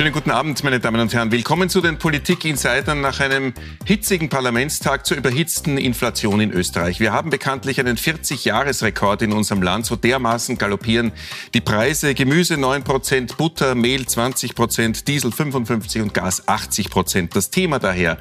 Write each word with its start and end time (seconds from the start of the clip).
Schönen 0.00 0.14
guten 0.14 0.30
Abend, 0.30 0.64
meine 0.64 0.80
Damen 0.80 0.98
und 0.98 1.12
Herren. 1.12 1.30
Willkommen 1.30 1.68
zu 1.68 1.82
den 1.82 1.98
Politik-Insidern 1.98 3.02
nach 3.02 3.20
einem 3.20 3.52
hitzigen 3.84 4.30
Parlamentstag 4.30 5.04
zur 5.04 5.18
überhitzten 5.18 5.76
Inflation 5.76 6.40
in 6.40 6.52
Österreich. 6.52 7.00
Wir 7.00 7.12
haben 7.12 7.28
bekanntlich 7.28 7.78
einen 7.80 7.98
40-Jahres-Rekord 7.98 9.20
in 9.20 9.32
unserem 9.34 9.60
Land. 9.60 9.84
So 9.84 9.96
dermaßen 9.96 10.56
galoppieren 10.56 11.12
die 11.52 11.60
Preise. 11.60 12.14
Gemüse 12.14 12.56
9 12.56 12.82
Prozent, 12.82 13.36
Butter, 13.36 13.74
Mehl 13.74 14.06
20 14.06 14.54
Prozent, 14.54 15.06
Diesel 15.06 15.32
55 15.32 16.00
und 16.00 16.14
Gas 16.14 16.48
80 16.48 16.88
Prozent. 16.88 17.36
Das 17.36 17.50
Thema 17.50 17.78
daher. 17.78 18.16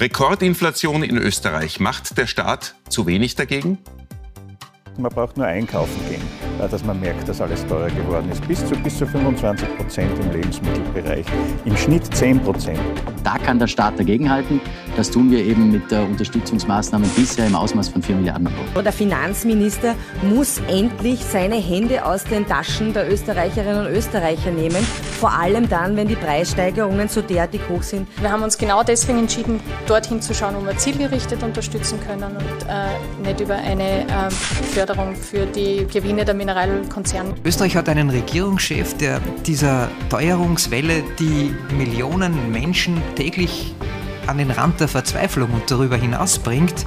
Rekordinflation 0.00 1.04
in 1.04 1.16
Österreich. 1.16 1.78
Macht 1.78 2.18
der 2.18 2.26
Staat 2.26 2.74
zu 2.88 3.06
wenig 3.06 3.36
dagegen? 3.36 3.78
Man 4.98 5.12
braucht 5.12 5.36
nur 5.36 5.46
einkaufen 5.46 6.00
gehen, 6.08 6.22
dass 6.68 6.84
man 6.84 7.00
merkt, 7.00 7.28
dass 7.28 7.40
alles 7.40 7.66
teurer 7.66 7.90
geworden 7.90 8.30
ist. 8.30 8.46
Bis 8.46 8.66
zu, 8.66 8.74
bis 8.76 8.98
zu 8.98 9.06
25 9.06 9.76
Prozent 9.76 10.10
im 10.18 10.32
Lebensmittelbereich, 10.32 11.26
im 11.64 11.76
Schnitt 11.76 12.14
10 12.14 12.40
Prozent. 12.40 12.78
Da 13.24 13.38
kann 13.38 13.58
der 13.58 13.66
Staat 13.66 13.98
dagegenhalten. 13.98 14.60
Das 14.96 15.10
tun 15.10 15.30
wir 15.30 15.44
eben 15.44 15.70
mit 15.72 15.90
der 15.90 16.02
Unterstützungsmaßnahmen 16.02 17.08
bisher 17.10 17.46
im 17.46 17.54
Ausmaß 17.54 17.88
von 17.88 18.02
4 18.02 18.16
Milliarden 18.16 18.48
Euro. 18.48 18.82
Der 18.82 18.92
Finanzminister 18.92 19.94
muss 20.22 20.60
endlich 20.68 21.24
seine 21.24 21.56
Hände 21.56 22.04
aus 22.04 22.24
den 22.24 22.46
Taschen 22.46 22.92
der 22.92 23.10
Österreicherinnen 23.10 23.86
und 23.86 23.92
Österreicher 23.92 24.50
nehmen. 24.50 24.84
Vor 25.20 25.32
allem 25.32 25.68
dann, 25.68 25.96
wenn 25.96 26.08
die 26.08 26.16
Preissteigerungen 26.16 27.08
so 27.08 27.20
derartig 27.22 27.60
hoch 27.68 27.82
sind. 27.82 28.08
Wir 28.20 28.30
haben 28.30 28.42
uns 28.42 28.56
genau 28.58 28.82
deswegen 28.82 29.18
entschieden, 29.18 29.60
dorthin 29.86 30.20
zu 30.20 30.34
schauen, 30.34 30.54
wo 30.56 30.64
wir 30.64 30.76
zielgerichtet 30.76 31.42
unterstützen 31.42 31.98
können 32.06 32.36
und 32.36 32.68
äh, 32.68 33.28
nicht 33.28 33.40
über 33.40 33.54
eine 33.54 34.02
äh, 34.02 34.30
Förderung 34.72 35.14
für 35.14 35.46
die 35.46 35.86
Gewinne 35.86 36.24
der 36.24 36.34
Mineralölkonzerne. 36.50 37.34
Österreich 37.44 37.76
hat 37.76 37.88
einen 37.88 38.10
Regierungschef, 38.10 38.96
der 38.96 39.20
dieser 39.46 39.88
Teuerungswelle, 40.08 41.04
die 41.18 41.54
Millionen 41.76 42.50
Menschen 42.50 43.00
täglich 43.14 43.74
an 44.26 44.38
den 44.38 44.50
Rand 44.50 44.80
der 44.80 44.88
Verzweiflung 44.88 45.50
und 45.52 45.70
darüber 45.70 45.96
hinaus 45.96 46.38
bringt, 46.38 46.86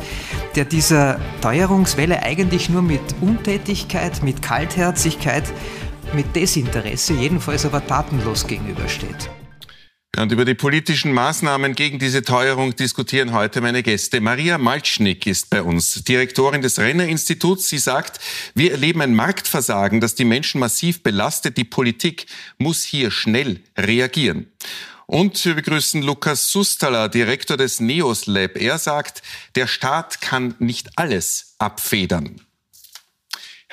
der 0.56 0.66
dieser 0.66 1.18
Teuerungswelle 1.42 2.22
eigentlich 2.24 2.70
nur 2.70 2.82
mit 2.82 3.02
Untätigkeit, 3.22 4.22
mit 4.22 4.42
Kaltherzigkeit, 4.42 5.44
mit 6.14 6.36
Desinteresse, 6.36 7.14
jedenfalls 7.14 7.66
aber 7.66 7.86
tatenlos 7.86 8.46
gegenübersteht. 8.46 9.30
Und 10.16 10.32
über 10.32 10.46
die 10.46 10.54
politischen 10.54 11.12
Maßnahmen 11.12 11.74
gegen 11.74 11.98
diese 11.98 12.22
Teuerung 12.22 12.76
diskutieren 12.76 13.34
heute 13.34 13.62
meine 13.62 13.82
Gäste. 13.82 14.22
Maria 14.22 14.60
Malcznik 14.60 15.26
ist 15.26 15.50
bei 15.50 15.64
uns, 15.64 16.04
Direktorin 16.04 16.62
des 16.62 16.78
Renner 16.78 17.08
Instituts. 17.08 17.68
Sie 17.68 17.80
sagt, 17.80 18.20
wir 18.54 18.74
erleben 18.74 19.02
ein 19.02 19.16
Marktversagen, 19.16 20.02
das 20.02 20.14
die 20.14 20.26
Menschen 20.26 20.60
massiv 20.60 21.02
belastet. 21.02 21.58
Die 21.58 21.64
Politik 21.64 22.28
muss 22.60 22.84
hier 22.84 23.10
schnell 23.10 23.62
reagieren. 23.76 24.52
Und 25.08 25.44
wir 25.46 25.56
begrüßen 25.56 26.04
Lukas 26.04 26.48
Sustala, 26.52 27.08
Direktor 27.08 27.58
des 27.58 27.80
NEOS 27.80 28.28
Lab. 28.28 28.56
Er 28.56 28.78
sagt, 28.78 29.24
der 29.56 29.66
Staat 29.66 30.22
kann 30.22 30.54
nicht 30.60 30.92
alles 30.96 31.56
abfedern. 31.58 32.40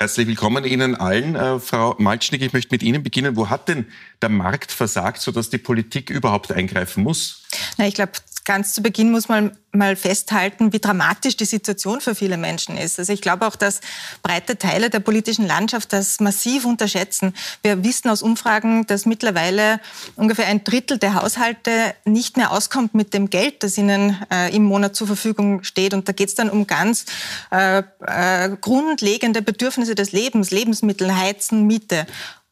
Herzlich 0.01 0.25
willkommen 0.25 0.65
Ihnen 0.65 0.95
allen. 0.95 1.35
Äh, 1.35 1.59
Frau 1.59 1.93
Malcznik, 1.99 2.41
ich 2.41 2.53
möchte 2.53 2.73
mit 2.73 2.81
Ihnen 2.81 3.03
beginnen. 3.03 3.35
Wo 3.35 3.51
hat 3.51 3.67
denn 3.67 3.85
der 4.19 4.29
Markt 4.29 4.71
versagt, 4.71 5.21
sodass 5.21 5.51
die 5.51 5.59
Politik 5.59 6.09
überhaupt 6.09 6.51
eingreifen 6.51 7.03
muss? 7.03 7.43
Na, 7.77 7.85
ich 7.85 7.93
glaube, 7.93 8.13
ganz 8.45 8.73
zu 8.73 8.81
Beginn 8.81 9.11
muss 9.11 9.29
man 9.29 9.51
mal 9.73 9.95
festhalten, 9.95 10.73
wie 10.73 10.79
dramatisch 10.79 11.37
die 11.37 11.45
Situation 11.45 12.01
für 12.01 12.13
viele 12.13 12.37
Menschen 12.37 12.77
ist. 12.77 12.99
Also 12.99 13.13
ich 13.13 13.21
glaube 13.21 13.47
auch, 13.47 13.55
dass 13.55 13.79
breite 14.21 14.57
Teile 14.57 14.89
der 14.89 14.99
politischen 14.99 15.47
Landschaft 15.47 15.93
das 15.93 16.19
massiv 16.19 16.65
unterschätzen. 16.65 17.33
Wir 17.63 17.83
wissen 17.83 18.09
aus 18.09 18.21
Umfragen, 18.21 18.85
dass 18.87 19.05
mittlerweile 19.05 19.79
ungefähr 20.15 20.47
ein 20.47 20.63
Drittel 20.63 20.97
der 20.97 21.15
Haushalte 21.15 21.95
nicht 22.05 22.35
mehr 22.35 22.51
auskommt 22.51 22.95
mit 22.95 23.13
dem 23.13 23.29
Geld, 23.29 23.63
das 23.63 23.77
ihnen 23.77 24.17
äh, 24.31 24.53
im 24.53 24.63
Monat 24.63 24.95
zur 24.95 25.07
Verfügung 25.07 25.63
steht. 25.63 25.93
Und 25.93 26.07
da 26.07 26.11
geht 26.11 26.29
es 26.29 26.35
dann 26.35 26.49
um 26.49 26.67
ganz 26.67 27.05
äh, 27.51 27.83
äh, 28.05 28.49
grundlegende 28.59 29.41
Bedürfnisse 29.41 29.95
des 29.95 30.11
Lebens, 30.11 30.51
Lebensmittel, 30.51 31.15
Heizen, 31.15 31.65
Miete. 31.65 32.05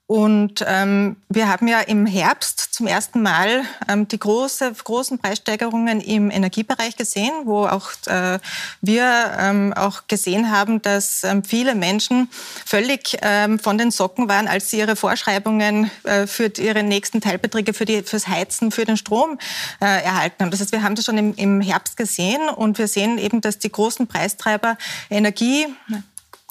Und 0.10 0.66
ähm, 0.66 1.18
wir 1.30 1.50
haben 1.50 1.68
ja 1.68 1.82
im 1.82 2.08
Herbst 2.08 2.74
zum 2.74 2.88
ersten 2.88 3.22
Mal 3.22 3.62
ähm, 3.88 4.08
die 4.08 4.18
große, 4.18 4.74
großen 4.84 5.20
Preissteigerungen 5.20 6.02
im 6.02 6.32
Energiebereich 6.32 6.96
gesehen, 6.96 7.32
wo 7.44 7.68
auch 7.68 7.92
äh, 8.08 8.40
wir 8.82 9.38
ähm, 9.38 9.72
auch 9.72 10.08
gesehen 10.08 10.50
haben, 10.50 10.82
dass 10.82 11.24
ähm, 11.24 11.44
viele 11.44 11.76
Menschen 11.76 12.28
völlig 12.66 13.20
ähm, 13.22 13.60
von 13.60 13.78
den 13.78 13.92
Socken 13.92 14.28
waren, 14.28 14.48
als 14.48 14.72
sie 14.72 14.80
ihre 14.80 14.96
Vorschreibungen 14.96 15.92
äh, 16.06 16.26
für 16.26 16.52
ihre 16.58 16.82
nächsten 16.82 17.22
Teilbeträge 17.22 17.76
für 17.76 17.86
die, 17.86 18.02
fürs 18.02 18.28
Heizen, 18.28 18.72
für 18.72 18.86
den 18.86 18.98
Strom 18.98 19.38
äh, 19.80 19.86
erhalten 19.86 20.38
haben. 20.40 20.50
Das 20.50 20.60
heißt, 20.60 20.72
wir 20.72 20.82
haben 20.82 20.96
das 20.96 21.06
schon 21.06 21.20
im, 21.20 21.36
im 21.36 21.62
Herbst 21.62 21.98
gesehen 21.98 22.50
und 22.50 22.80
wir 22.80 22.88
sehen 22.88 23.20
eben, 23.20 23.42
dass 23.42 23.60
die 23.60 23.72
großen 23.72 24.08
Preistreiber 24.08 24.76
Energie, 25.12 25.68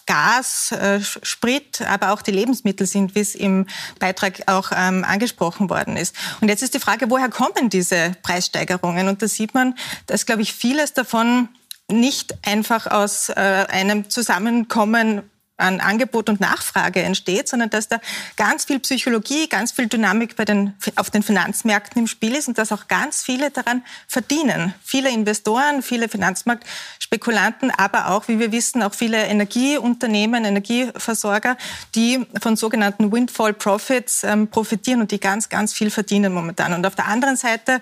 Gas, 0.08 0.72
äh, 0.72 1.00
Sprit, 1.02 1.82
aber 1.82 2.12
auch 2.12 2.22
die 2.22 2.30
Lebensmittel 2.30 2.86
sind, 2.86 3.14
wie 3.14 3.20
es 3.20 3.34
im 3.34 3.66
Beitrag 3.98 4.40
auch 4.46 4.72
ähm, 4.74 5.04
angesprochen 5.04 5.68
worden 5.68 5.98
ist. 5.98 6.16
Und 6.40 6.48
jetzt 6.48 6.62
ist 6.62 6.72
die 6.72 6.80
Frage, 6.80 7.10
woher 7.10 7.28
kommen 7.28 7.68
diese 7.68 8.16
Preissteigerungen? 8.22 9.08
Und 9.08 9.20
da 9.20 9.28
sieht 9.28 9.52
man, 9.52 9.74
dass, 10.06 10.24
glaube 10.24 10.40
ich, 10.40 10.54
vieles 10.54 10.94
davon 10.94 11.50
nicht 11.90 12.34
einfach 12.46 12.86
aus 12.86 13.28
äh, 13.28 13.34
einem 13.34 14.08
Zusammenkommen 14.08 15.28
an 15.58 15.80
Angebot 15.80 16.28
und 16.28 16.40
Nachfrage 16.40 17.02
entsteht, 17.02 17.48
sondern 17.48 17.68
dass 17.68 17.88
da 17.88 18.00
ganz 18.36 18.64
viel 18.64 18.78
Psychologie, 18.78 19.48
ganz 19.48 19.72
viel 19.72 19.88
Dynamik 19.88 20.36
bei 20.36 20.44
den, 20.44 20.74
auf 20.96 21.10
den 21.10 21.22
Finanzmärkten 21.22 22.02
im 22.02 22.06
Spiel 22.06 22.36
ist 22.36 22.48
und 22.48 22.58
dass 22.58 22.72
auch 22.72 22.86
ganz 22.86 23.22
viele 23.22 23.50
daran 23.50 23.82
verdienen. 24.06 24.72
Viele 24.84 25.10
Investoren, 25.10 25.82
viele 25.82 26.08
Finanzmarktspekulanten, 26.08 27.72
aber 27.72 28.10
auch, 28.10 28.28
wie 28.28 28.38
wir 28.38 28.52
wissen, 28.52 28.82
auch 28.84 28.94
viele 28.94 29.26
Energieunternehmen, 29.26 30.44
Energieversorger, 30.44 31.56
die 31.96 32.24
von 32.40 32.56
sogenannten 32.56 33.10
Windfall 33.10 33.52
Profits 33.52 34.22
ähm, 34.22 34.48
profitieren 34.48 35.00
und 35.00 35.10
die 35.10 35.18
ganz, 35.18 35.48
ganz 35.48 35.72
viel 35.72 35.90
verdienen 35.90 36.32
momentan. 36.32 36.72
Und 36.72 36.86
auf 36.86 36.94
der 36.94 37.06
anderen 37.06 37.36
Seite 37.36 37.80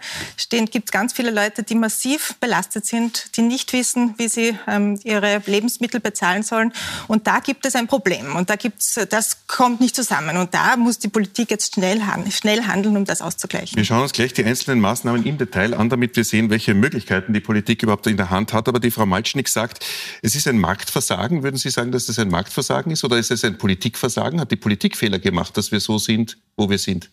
gibt 0.50 0.88
es 0.88 0.93
ganz 0.93 1.12
viele 1.12 1.31
Leute, 1.31 1.62
die 1.62 1.75
massiv 1.75 2.37
belastet 2.41 2.87
sind, 2.87 3.37
die 3.37 3.43
nicht 3.43 3.75
wissen, 3.75 4.14
wie 4.16 4.28
sie 4.28 4.58
ähm, 4.66 4.98
ihre 5.04 5.43
Lebensmittel 5.44 6.00
bezahlen 6.00 6.43
sollen. 6.43 6.72
Und 7.06 7.26
da 7.26 7.41
gibt 7.41 7.66
es 7.66 7.75
ein 7.75 7.87
Problem. 7.87 8.37
Und 8.37 8.49
da 8.49 8.56
gibt's, 8.56 8.99
das 9.10 9.47
kommt 9.47 9.81
nicht 9.81 9.94
zusammen. 9.94 10.37
Und 10.37 10.54
da 10.54 10.77
muss 10.77 10.99
die 10.99 11.09
Politik 11.09 11.50
jetzt 11.50 11.75
schnell, 11.75 12.00
schnell 12.31 12.62
handeln, 12.62 12.97
um 12.97 13.04
das 13.04 13.21
auszugleichen. 13.21 13.77
Wir 13.77 13.84
schauen 13.84 14.03
uns 14.03 14.12
gleich 14.12 14.32
die 14.32 14.44
einzelnen 14.44 14.81
Maßnahmen 14.81 15.25
im 15.25 15.38
Detail 15.38 15.75
an, 15.75 15.91
damit 15.91 16.16
wir 16.16 16.25
sehen, 16.25 16.50
welche 16.50 16.75
Möglichkeiten 16.75 17.32
die 17.32 17.41
Politik 17.41 17.82
überhaupt 17.82 18.06
in 18.06 18.16
der 18.16 18.31
Hand 18.31 18.53
hat. 18.53 18.69
Aber 18.69 18.81
die 18.81 18.91
Frau 18.91 19.06
Malcznik 19.06 19.49
sagt, 19.49 19.84
es 20.22 20.34
ist 20.34 20.49
ein 20.49 20.59
Marktversagen. 20.59 21.43
Würden 21.43 21.56
Sie 21.56 21.71
sagen, 21.71 21.93
dass 21.93 22.06
das 22.06 22.19
ein 22.19 22.28
Marktversagen 22.28 22.93
ist? 22.93 23.05
Oder 23.05 23.19
ist 23.19 23.31
es 23.31 23.44
ein 23.44 23.59
Politikversagen? 23.59 24.41
Hat 24.41 24.50
die 24.50 24.56
Politik 24.56 24.97
Fehler 24.97 25.19
gemacht, 25.19 25.56
dass 25.56 25.72
wir 25.72 25.81
so 25.81 25.99
sind, 25.99 26.38
wo 26.56 26.71
wir 26.71 26.78
sind? 26.78 27.10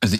Also 0.00 0.18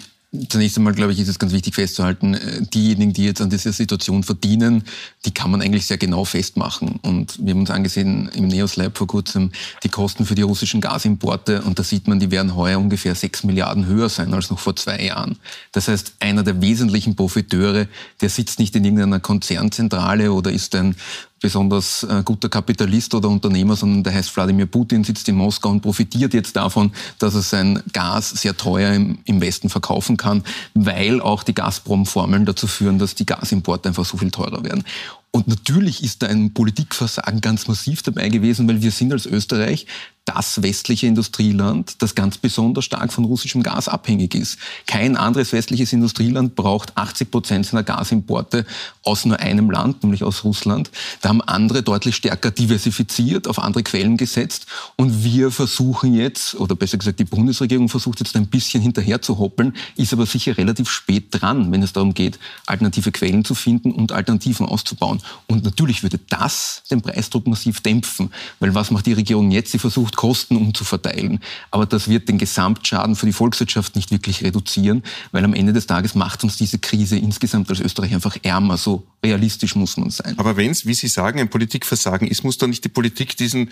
Zunächst 0.49 0.77
einmal, 0.77 0.93
glaube 0.93 1.13
ich, 1.13 1.19
ist 1.19 1.27
es 1.27 1.37
ganz 1.37 1.53
wichtig 1.53 1.75
festzuhalten, 1.75 2.33
äh, 2.33 2.61
diejenigen, 2.63 3.13
die 3.13 3.25
jetzt 3.25 3.39
an 3.39 3.51
dieser 3.51 3.71
Situation 3.71 4.23
verdienen, 4.23 4.83
die 5.25 5.31
kann 5.31 5.51
man 5.51 5.61
eigentlich 5.61 5.85
sehr 5.85 5.97
genau 5.97 6.25
festmachen. 6.25 6.99
Und 7.03 7.37
wir 7.39 7.53
haben 7.53 7.59
uns 7.59 7.69
angesehen 7.69 8.29
im 8.33 8.47
Neos 8.47 8.75
Lab 8.75 8.97
vor 8.97 9.05
kurzem 9.05 9.51
die 9.83 9.89
Kosten 9.89 10.25
für 10.25 10.33
die 10.33 10.41
russischen 10.41 10.81
Gasimporte 10.81 11.61
und 11.61 11.77
da 11.77 11.83
sieht 11.83 12.07
man, 12.07 12.19
die 12.19 12.31
werden 12.31 12.55
heuer 12.55 12.79
ungefähr 12.79 13.13
sechs 13.13 13.43
Milliarden 13.43 13.85
höher 13.85 14.09
sein 14.09 14.33
als 14.33 14.49
noch 14.49 14.59
vor 14.59 14.75
zwei 14.75 14.99
Jahren. 14.99 15.37
Das 15.71 15.87
heißt, 15.87 16.13
einer 16.19 16.41
der 16.41 16.61
wesentlichen 16.61 17.15
Profiteure, 17.15 17.87
der 18.21 18.29
sitzt 18.29 18.57
nicht 18.57 18.75
in 18.75 18.85
irgendeiner 18.85 19.19
Konzernzentrale 19.19 20.31
oder 20.31 20.51
ist 20.51 20.73
ein 20.73 20.95
besonders 21.43 22.03
äh, 22.03 22.23
guter 22.23 22.47
Kapitalist 22.47 23.13
oder 23.13 23.27
Unternehmer, 23.27 23.75
sondern 23.75 24.01
der 24.01 24.13
heißt 24.13 24.33
Wladimir 24.35 24.65
Putin, 24.65 25.03
sitzt 25.03 25.27
in 25.27 25.35
Moskau 25.35 25.69
und 25.69 25.81
profitiert 25.81 26.33
jetzt 26.33 26.55
davon, 26.55 26.93
dass 27.19 27.35
er 27.35 27.41
sein 27.41 27.83
Gas 27.91 28.29
sehr 28.29 28.55
teuer 28.55 28.93
im, 28.93 29.19
im 29.25 29.41
Westen 29.41 29.69
verkaufen 29.69 30.15
kann, 30.15 30.43
weil 30.73 31.19
auch 31.19 31.43
die 31.43 31.53
Gazprom-Formeln 31.53 32.45
dazu 32.45 32.65
führen, 32.65 32.97
dass 32.97 33.13
die 33.13 33.25
Gasimporte 33.25 33.89
einfach 33.89 34.05
so 34.05 34.17
viel 34.17 34.31
teurer 34.31 34.63
werden. 34.63 34.85
Und 35.31 35.47
natürlich 35.47 36.01
ist 36.01 36.21
da 36.21 36.27
ein 36.27 36.53
Politikversagen 36.53 37.41
ganz 37.41 37.67
massiv 37.67 38.03
dabei 38.03 38.29
gewesen, 38.29 38.67
weil 38.69 38.81
wir 38.81 38.91
sind 38.91 39.11
als 39.11 39.25
Österreich 39.25 39.85
das 40.25 40.61
westliche 40.61 41.07
Industrieland, 41.07 42.01
das 42.01 42.15
ganz 42.15 42.37
besonders 42.37 42.85
stark 42.85 43.11
von 43.11 43.25
russischem 43.25 43.61
Gas 43.61 43.87
abhängig 43.89 44.35
ist. 44.35 44.57
Kein 44.87 45.17
anderes 45.17 45.51
westliches 45.51 45.91
Industrieland 45.91 46.55
braucht 46.55 46.95
80 46.97 47.29
Prozent 47.29 47.65
seiner 47.65 47.83
Gasimporte 47.83 48.65
aus 49.03 49.25
nur 49.25 49.39
einem 49.39 49.69
Land, 49.69 50.03
nämlich 50.03 50.23
aus 50.23 50.43
Russland. 50.45 50.91
Da 51.21 51.29
haben 51.29 51.41
andere 51.41 51.83
deutlich 51.83 52.15
stärker 52.15 52.51
diversifiziert, 52.51 53.47
auf 53.47 53.59
andere 53.59 53.83
Quellen 53.83 54.15
gesetzt. 54.15 54.65
Und 54.95 55.23
wir 55.23 55.51
versuchen 55.51 56.13
jetzt, 56.13 56.55
oder 56.55 56.75
besser 56.75 56.97
gesagt 56.97 57.19
die 57.19 57.25
Bundesregierung 57.25 57.89
versucht 57.89 58.19
jetzt 58.21 58.35
ein 58.37 58.47
bisschen 58.47 58.81
hinterher 58.81 59.21
zu 59.21 59.39
hoppeln, 59.39 59.75
ist 59.97 60.13
aber 60.13 60.25
sicher 60.25 60.57
relativ 60.57 60.89
spät 60.89 61.27
dran, 61.31 61.71
wenn 61.71 61.83
es 61.83 61.91
darum 61.91 62.13
geht, 62.13 62.39
alternative 62.65 63.11
Quellen 63.11 63.43
zu 63.43 63.55
finden 63.55 63.91
und 63.91 64.13
Alternativen 64.13 64.65
auszubauen. 64.67 65.21
Und 65.47 65.65
natürlich 65.65 66.01
würde 66.01 66.19
das 66.29 66.83
den 66.89 67.01
Preisdruck 67.01 67.45
massiv 67.45 67.81
dämpfen. 67.81 68.31
Weil 68.59 68.73
was 68.73 68.89
macht 68.89 69.05
die 69.05 69.13
Regierung 69.13 69.51
jetzt? 69.51 69.71
Sie 69.71 69.79
versucht 69.79 70.12
versucht, 70.13 70.15
Kosten 70.15 70.55
umzuverteilen. 70.55 71.39
Aber 71.71 71.85
das 71.85 72.07
wird 72.07 72.29
den 72.29 72.37
Gesamtschaden 72.37 73.15
für 73.15 73.25
die 73.25 73.33
Volkswirtschaft 73.33 73.95
nicht 73.95 74.11
wirklich 74.11 74.43
reduzieren, 74.43 75.03
weil 75.31 75.43
am 75.43 75.53
Ende 75.53 75.73
des 75.73 75.87
Tages 75.87 76.15
macht 76.15 76.43
uns 76.43 76.57
diese 76.57 76.79
Krise 76.79 77.17
insgesamt 77.17 77.69
als 77.69 77.79
Österreich 77.79 78.13
einfach 78.13 78.37
ärmer. 78.43 78.77
So 78.77 79.05
realistisch 79.23 79.75
muss 79.75 79.97
man 79.97 80.09
sein. 80.09 80.35
Aber 80.37 80.57
wenn 80.57 80.71
es, 80.71 80.85
wie 80.85 80.93
Sie 80.93 81.07
sagen, 81.07 81.39
ein 81.39 81.49
Politikversagen 81.49 82.27
ist, 82.27 82.43
muss 82.43 82.57
doch 82.57 82.67
nicht 82.67 82.83
die 82.83 82.89
Politik 82.89 83.37
diesen 83.37 83.71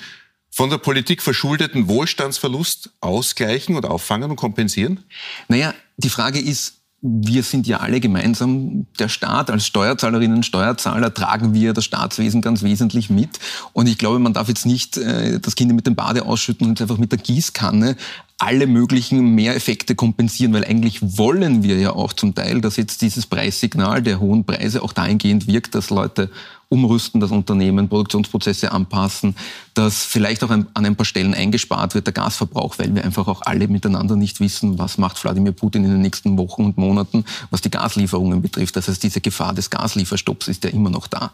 von 0.54 0.70
der 0.70 0.80
Politik 0.80 1.22
verschuldeten 1.22 1.88
Wohlstandsverlust 1.88 2.90
ausgleichen 3.00 3.78
oder 3.78 3.90
auffangen 3.90 4.32
und 4.32 4.36
kompensieren? 4.36 5.00
Naja, 5.48 5.74
die 5.96 6.10
Frage 6.10 6.40
ist, 6.40 6.81
wir 7.02 7.42
sind 7.42 7.66
ja 7.66 7.80
alle 7.80 8.00
gemeinsam, 8.00 8.86
der 9.00 9.10
Staat 9.10 9.50
als 9.50 9.66
Steuerzahlerinnen 9.66 10.38
und 10.38 10.46
Steuerzahler 10.46 11.12
tragen 11.14 11.54
wir 11.54 11.74
das 11.74 11.84
Staatswesen 11.84 12.42
ganz 12.42 12.62
wesentlich 12.62 13.10
mit. 13.10 13.40
Und 13.74 13.88
ich 13.88 13.98
glaube, 13.98 14.20
man 14.20 14.34
darf 14.34 14.48
jetzt 14.48 14.68
nicht 14.68 14.98
äh, 14.98 15.40
das 15.40 15.56
Kind 15.56 15.74
mit 15.74 15.88
dem 15.88 15.96
Bade 15.96 16.26
ausschütten 16.26 16.68
und 16.68 16.80
einfach 16.80 17.00
mit 17.00 17.12
der 17.12 17.20
Gießkanne 17.20 17.96
alle 18.42 18.66
möglichen 18.66 19.36
Mehreffekte 19.36 19.94
kompensieren, 19.94 20.52
weil 20.54 20.66
eigentlich 20.66 21.00
wollen 21.20 21.62
wir 21.62 21.78
ja 21.78 21.94
auch 21.94 22.12
zum 22.12 22.34
Teil, 22.34 22.60
dass 22.60 22.76
jetzt 22.76 23.04
dieses 23.04 23.28
Preissignal 23.28 24.02
der 24.02 24.20
hohen 24.20 24.46
Preise 24.46 24.82
auch 24.82 24.94
dahingehend 24.94 25.46
wirkt, 25.46 25.76
dass 25.76 25.92
Leute 25.92 26.32
umrüsten, 26.68 27.22
das 27.22 27.30
Unternehmen 27.30 27.88
Produktionsprozesse 27.88 28.72
anpassen, 28.72 29.36
dass 29.76 30.06
vielleicht 30.06 30.44
auch 30.44 30.50
an, 30.50 30.66
ein 30.74 30.96
paar 30.96 31.06
Stellen 31.06 31.36
eingespart 31.36 31.94
wird, 31.94 32.08
der 32.08 32.14
Gasverbrauch, 32.14 32.80
weil 32.80 32.96
wir 32.96 33.04
einfach 33.04 33.28
auch 33.28 33.44
alle 33.44 33.68
miteinander 33.68 34.16
nicht 34.16 34.40
wissen, 34.40 34.80
was 34.80 34.98
macht 34.98 35.24
Wladimir 35.24 35.52
Putin 35.52 35.84
in 35.84 35.92
den 35.92 36.02
nächsten 36.02 36.36
Wochen 36.40 36.66
und 36.66 36.80
Monaten, 36.80 37.26
was 37.52 37.62
die 37.62 37.70
Gaslieferungen 37.70 38.42
betrifft. 38.42 38.76
Das 38.76 38.88
heißt, 38.88 39.04
diese 39.04 39.22
Gefahr 39.22 39.54
des 39.54 39.70
Gaslieferstopps 39.70 40.48
ist 40.48 40.64
ja 40.64 40.72
immer 40.72 40.90
noch 40.90 41.06
da. 41.06 41.32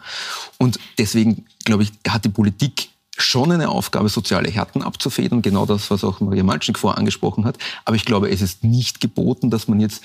Und 0.57 0.77
deswegen, 0.97 1.45
glaube 1.63 1.83
ich, 1.83 1.93
hat 2.05 2.25
die 2.25 2.29
Politik 2.29 2.89
schon 3.17 3.51
eine 3.51 3.69
Aufgabe, 3.69 4.09
soziale 4.09 4.49
Härten 4.49 4.81
abzufedern. 4.81 5.41
Genau 5.41 5.65
das, 5.65 5.89
was 5.91 6.03
auch 6.03 6.19
Maria 6.19 6.43
Malcznik 6.43 6.77
vorher 6.77 6.97
angesprochen 6.97 7.45
hat. 7.45 7.57
Aber 7.85 7.95
ich 7.95 8.05
glaube, 8.05 8.29
es 8.29 8.41
ist 8.41 8.63
nicht 8.63 9.01
geboten, 9.01 9.49
dass 9.49 9.67
man 9.67 9.79
jetzt 9.79 10.03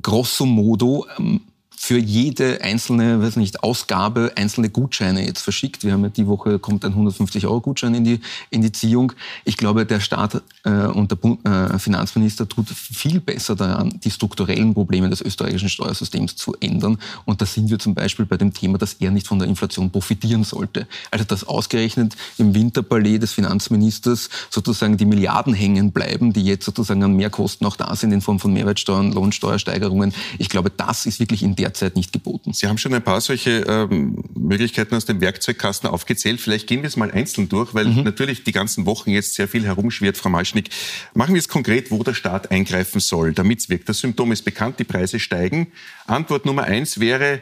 grosso 0.00 0.46
modo 0.46 1.06
ähm, 1.18 1.42
für 1.84 1.98
jede 1.98 2.60
einzelne, 2.62 3.20
weiß 3.20 3.34
nicht, 3.34 3.64
Ausgabe 3.64 4.30
einzelne 4.36 4.70
Gutscheine 4.70 5.26
jetzt 5.26 5.40
verschickt. 5.40 5.82
Wir 5.82 5.94
haben 5.94 6.04
ja 6.04 6.10
die 6.10 6.28
Woche 6.28 6.60
kommt 6.60 6.84
ein 6.84 6.92
150 6.92 7.44
Euro 7.48 7.60
Gutschein 7.60 7.92
in 7.96 8.04
die 8.04 8.20
in 8.50 8.62
die 8.62 8.70
Ziehung. 8.70 9.12
Ich 9.44 9.56
glaube, 9.56 9.84
der 9.84 9.98
Staat 9.98 10.42
äh, 10.62 10.70
und 10.70 11.10
der 11.10 11.72
äh, 11.74 11.78
Finanzminister 11.80 12.48
tut 12.48 12.68
viel 12.68 13.18
besser 13.18 13.56
daran, 13.56 13.98
die 14.04 14.12
strukturellen 14.12 14.74
Probleme 14.74 15.10
des 15.10 15.22
österreichischen 15.22 15.68
Steuersystems 15.68 16.36
zu 16.36 16.54
ändern. 16.60 16.98
Und 17.24 17.42
da 17.42 17.46
sind 17.46 17.68
wir 17.68 17.80
zum 17.80 17.96
Beispiel 17.96 18.26
bei 18.26 18.36
dem 18.36 18.54
Thema, 18.54 18.78
dass 18.78 18.94
er 19.00 19.10
nicht 19.10 19.26
von 19.26 19.40
der 19.40 19.48
Inflation 19.48 19.90
profitieren 19.90 20.44
sollte. 20.44 20.86
Also 21.10 21.24
dass 21.24 21.42
ausgerechnet 21.42 22.14
im 22.38 22.54
Winterpalais 22.54 23.18
des 23.18 23.32
Finanzministers 23.32 24.30
sozusagen 24.50 24.98
die 24.98 25.04
Milliarden 25.04 25.52
hängen 25.52 25.90
bleiben, 25.90 26.32
die 26.32 26.44
jetzt 26.44 26.64
sozusagen 26.64 27.02
an 27.02 27.16
Mehrkosten 27.16 27.66
auch 27.66 27.74
da 27.74 27.96
sind 27.96 28.12
in 28.12 28.20
Form 28.20 28.38
von 28.38 28.52
Mehrwertsteuern, 28.52 29.10
Lohnsteuersteigerungen. 29.10 30.14
Ich 30.38 30.48
glaube, 30.48 30.70
das 30.70 31.06
ist 31.06 31.18
wirklich 31.18 31.42
in 31.42 31.56
der 31.56 31.71
derzeit 31.72 31.96
nicht 31.96 32.12
geboten. 32.12 32.52
Sie 32.52 32.66
haben 32.66 32.78
schon 32.78 32.94
ein 32.94 33.02
paar 33.02 33.20
solche 33.20 33.64
ähm, 33.68 34.22
Möglichkeiten 34.34 34.94
aus 34.94 35.06
dem 35.06 35.20
Werkzeugkasten 35.20 35.88
aufgezählt. 35.88 36.40
Vielleicht 36.40 36.66
gehen 36.66 36.82
wir 36.82 36.88
es 36.88 36.96
mal 36.96 37.10
einzeln 37.10 37.48
durch, 37.48 37.74
weil 37.74 37.86
mhm. 37.86 38.02
natürlich 38.02 38.44
die 38.44 38.52
ganzen 38.52 38.86
Wochen 38.86 39.10
jetzt 39.10 39.34
sehr 39.34 39.48
viel 39.48 39.64
herumschwirrt, 39.64 40.16
Frau 40.16 40.28
Malschnick. 40.28 40.70
Machen 41.14 41.34
wir 41.34 41.40
es 41.40 41.48
konkret, 41.48 41.90
wo 41.90 42.02
der 42.02 42.14
Staat 42.14 42.50
eingreifen 42.50 43.00
soll, 43.00 43.32
damit 43.32 43.60
es 43.60 43.68
wirkt. 43.68 43.88
Das 43.88 43.98
Symptom 43.98 44.32
ist 44.32 44.42
bekannt, 44.42 44.78
die 44.78 44.84
Preise 44.84 45.18
steigen. 45.18 45.72
Antwort 46.06 46.44
Nummer 46.44 46.64
eins 46.64 47.00
wäre, 47.00 47.40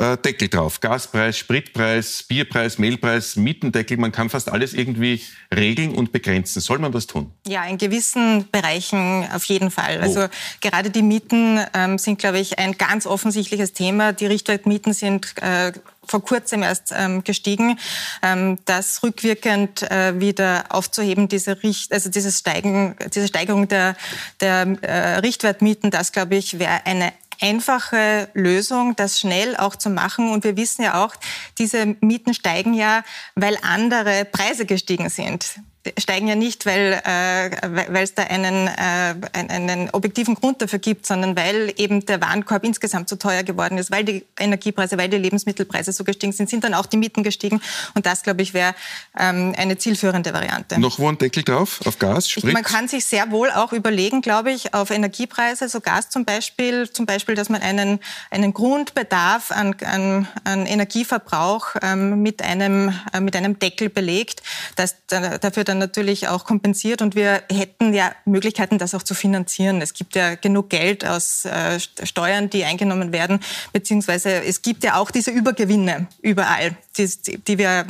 äh, 0.00 0.16
Deckel 0.16 0.48
drauf. 0.48 0.80
Gaspreis, 0.80 1.38
Spritpreis, 1.38 2.22
Bierpreis, 2.22 2.78
Mehlpreis, 2.78 3.36
Mietendeckel. 3.36 3.96
Man 3.96 4.12
kann 4.12 4.30
fast 4.30 4.50
alles 4.50 4.74
irgendwie 4.74 5.22
regeln 5.54 5.94
und 5.94 6.12
begrenzen. 6.12 6.60
Soll 6.60 6.78
man 6.78 6.92
das 6.92 7.06
tun? 7.06 7.32
Ja, 7.46 7.64
in 7.66 7.78
gewissen 7.78 8.48
Bereichen 8.50 9.28
auf 9.32 9.44
jeden 9.44 9.70
Fall. 9.70 9.98
Oh. 10.00 10.02
Also 10.02 10.26
gerade 10.60 10.90
die 10.90 11.02
Mieten 11.02 11.60
ähm, 11.74 11.98
sind, 11.98 12.18
glaube 12.18 12.38
ich, 12.38 12.58
ein 12.58 12.78
ganz 12.78 13.06
offensichtliches 13.06 13.72
Thema. 13.72 14.12
Die 14.12 14.26
Richtwertmieten 14.26 14.92
sind 14.92 15.34
äh, 15.40 15.72
vor 16.10 16.24
kurzem 16.24 16.62
erst 16.62 16.92
ähm, 16.96 17.22
gestiegen. 17.24 17.78
Ähm, 18.22 18.58
das 18.64 19.02
rückwirkend 19.02 19.82
äh, 19.90 20.18
wieder 20.18 20.64
aufzuheben, 20.70 21.28
diese, 21.28 21.62
Richt 21.62 21.92
also 21.92 22.10
dieses 22.10 22.38
Steigen, 22.38 22.96
diese 23.14 23.28
Steigerung 23.28 23.68
der, 23.68 23.96
der 24.40 24.66
äh, 24.82 25.18
Richtwertmieten, 25.18 25.90
das, 25.90 26.12
glaube 26.12 26.36
ich, 26.36 26.58
wäre 26.58 26.84
eine 26.84 27.12
einfache 27.40 28.28
Lösung, 28.34 28.96
das 28.96 29.20
schnell 29.20 29.56
auch 29.56 29.76
zu 29.76 29.90
machen. 29.90 30.30
Und 30.30 30.44
wir 30.44 30.56
wissen 30.56 30.82
ja 30.82 31.04
auch, 31.04 31.14
diese 31.58 31.96
Mieten 32.00 32.34
steigen 32.34 32.74
ja, 32.74 33.02
weil 33.34 33.56
andere 33.62 34.24
Preise 34.24 34.66
gestiegen 34.66 35.08
sind 35.08 35.60
steigen 35.98 36.28
ja 36.28 36.34
nicht, 36.34 36.66
weil 36.66 37.00
äh, 37.06 38.02
es 38.02 38.14
da 38.14 38.24
einen, 38.24 38.66
äh, 38.66 39.14
einen 39.32 39.88
objektiven 39.90 40.34
Grund 40.34 40.60
dafür 40.60 40.78
gibt, 40.78 41.06
sondern 41.06 41.36
weil 41.36 41.72
eben 41.76 42.04
der 42.04 42.20
Warenkorb 42.20 42.64
insgesamt 42.64 43.08
so 43.08 43.16
teuer 43.16 43.44
geworden 43.44 43.78
ist, 43.78 43.90
weil 43.90 44.04
die 44.04 44.26
Energiepreise, 44.38 44.98
weil 44.98 45.08
die 45.08 45.16
Lebensmittelpreise 45.16 45.92
so 45.92 46.04
gestiegen 46.04 46.32
sind, 46.32 46.50
sind 46.50 46.64
dann 46.64 46.74
auch 46.74 46.84
die 46.84 46.98
Mieten 46.98 47.22
gestiegen. 47.22 47.62
Und 47.94 48.04
das, 48.04 48.22
glaube 48.22 48.42
ich, 48.42 48.52
wäre 48.52 48.74
ähm, 49.18 49.54
eine 49.56 49.78
zielführende 49.78 50.34
Variante. 50.34 50.78
Noch 50.78 50.98
wo 50.98 51.08
ein 51.08 51.16
Deckel 51.16 51.44
drauf? 51.44 51.80
Auf 51.86 51.98
Gas? 51.98 52.28
Sprit? 52.28 52.52
Man 52.52 52.62
kann 52.62 52.86
sich 52.86 53.06
sehr 53.06 53.30
wohl 53.30 53.50
auch 53.50 53.72
überlegen, 53.72 54.20
glaube 54.20 54.52
ich, 54.52 54.74
auf 54.74 54.90
Energiepreise, 54.90 55.68
so 55.70 55.80
Gas 55.80 56.10
zum 56.10 56.26
Beispiel, 56.26 56.90
zum 56.90 57.06
Beispiel, 57.06 57.34
dass 57.34 57.48
man 57.48 57.62
einen, 57.62 58.00
einen 58.30 58.52
Grundbedarf 58.52 59.50
an, 59.50 59.74
an, 59.82 60.28
an 60.44 60.66
Energieverbrauch 60.66 61.76
ähm, 61.80 62.20
mit, 62.22 62.42
einem, 62.42 62.94
äh, 63.14 63.20
mit 63.20 63.34
einem 63.34 63.58
Deckel 63.58 63.88
belegt, 63.88 64.42
dass 64.76 64.96
dafür 65.06 65.64
dann 65.70 65.78
natürlich 65.78 66.28
auch 66.28 66.44
kompensiert 66.44 67.00
und 67.00 67.14
wir 67.14 67.42
hätten 67.50 67.94
ja 67.94 68.12
Möglichkeiten, 68.24 68.76
das 68.76 68.94
auch 68.94 69.02
zu 69.02 69.14
finanzieren. 69.14 69.80
Es 69.80 69.94
gibt 69.94 70.16
ja 70.16 70.34
genug 70.34 70.68
Geld 70.68 71.06
aus 71.06 71.44
äh, 71.44 71.78
Steuern, 72.02 72.50
die 72.50 72.64
eingenommen 72.64 73.12
werden, 73.12 73.40
beziehungsweise 73.72 74.42
es 74.42 74.62
gibt 74.62 74.84
ja 74.84 74.96
auch 74.96 75.10
diese 75.10 75.30
Übergewinne 75.30 76.08
überall, 76.20 76.76
die, 76.98 77.08
die 77.46 77.58
wir 77.58 77.86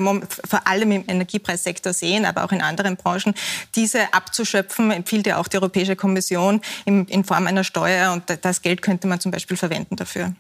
vor 0.48 0.66
allem 0.66 0.92
im 0.92 1.04
Energiepreissektor 1.08 1.92
sehen, 1.92 2.26
aber 2.26 2.44
auch 2.44 2.52
in 2.52 2.60
anderen 2.60 2.96
Branchen. 2.96 3.34
Diese 3.74 4.12
abzuschöpfen 4.12 4.90
empfiehlt 4.90 5.26
ja 5.26 5.38
auch 5.38 5.48
die 5.48 5.56
Europäische 5.56 5.96
Kommission 5.96 6.60
in, 6.84 7.06
in 7.06 7.24
Form 7.24 7.46
einer 7.46 7.64
Steuer 7.64 8.12
und 8.12 8.24
das 8.42 8.62
Geld 8.62 8.82
könnte 8.82 9.08
man 9.08 9.20
zum 9.20 9.32
Beispiel 9.32 9.56
verwenden 9.56 9.96
dafür. 9.96 10.34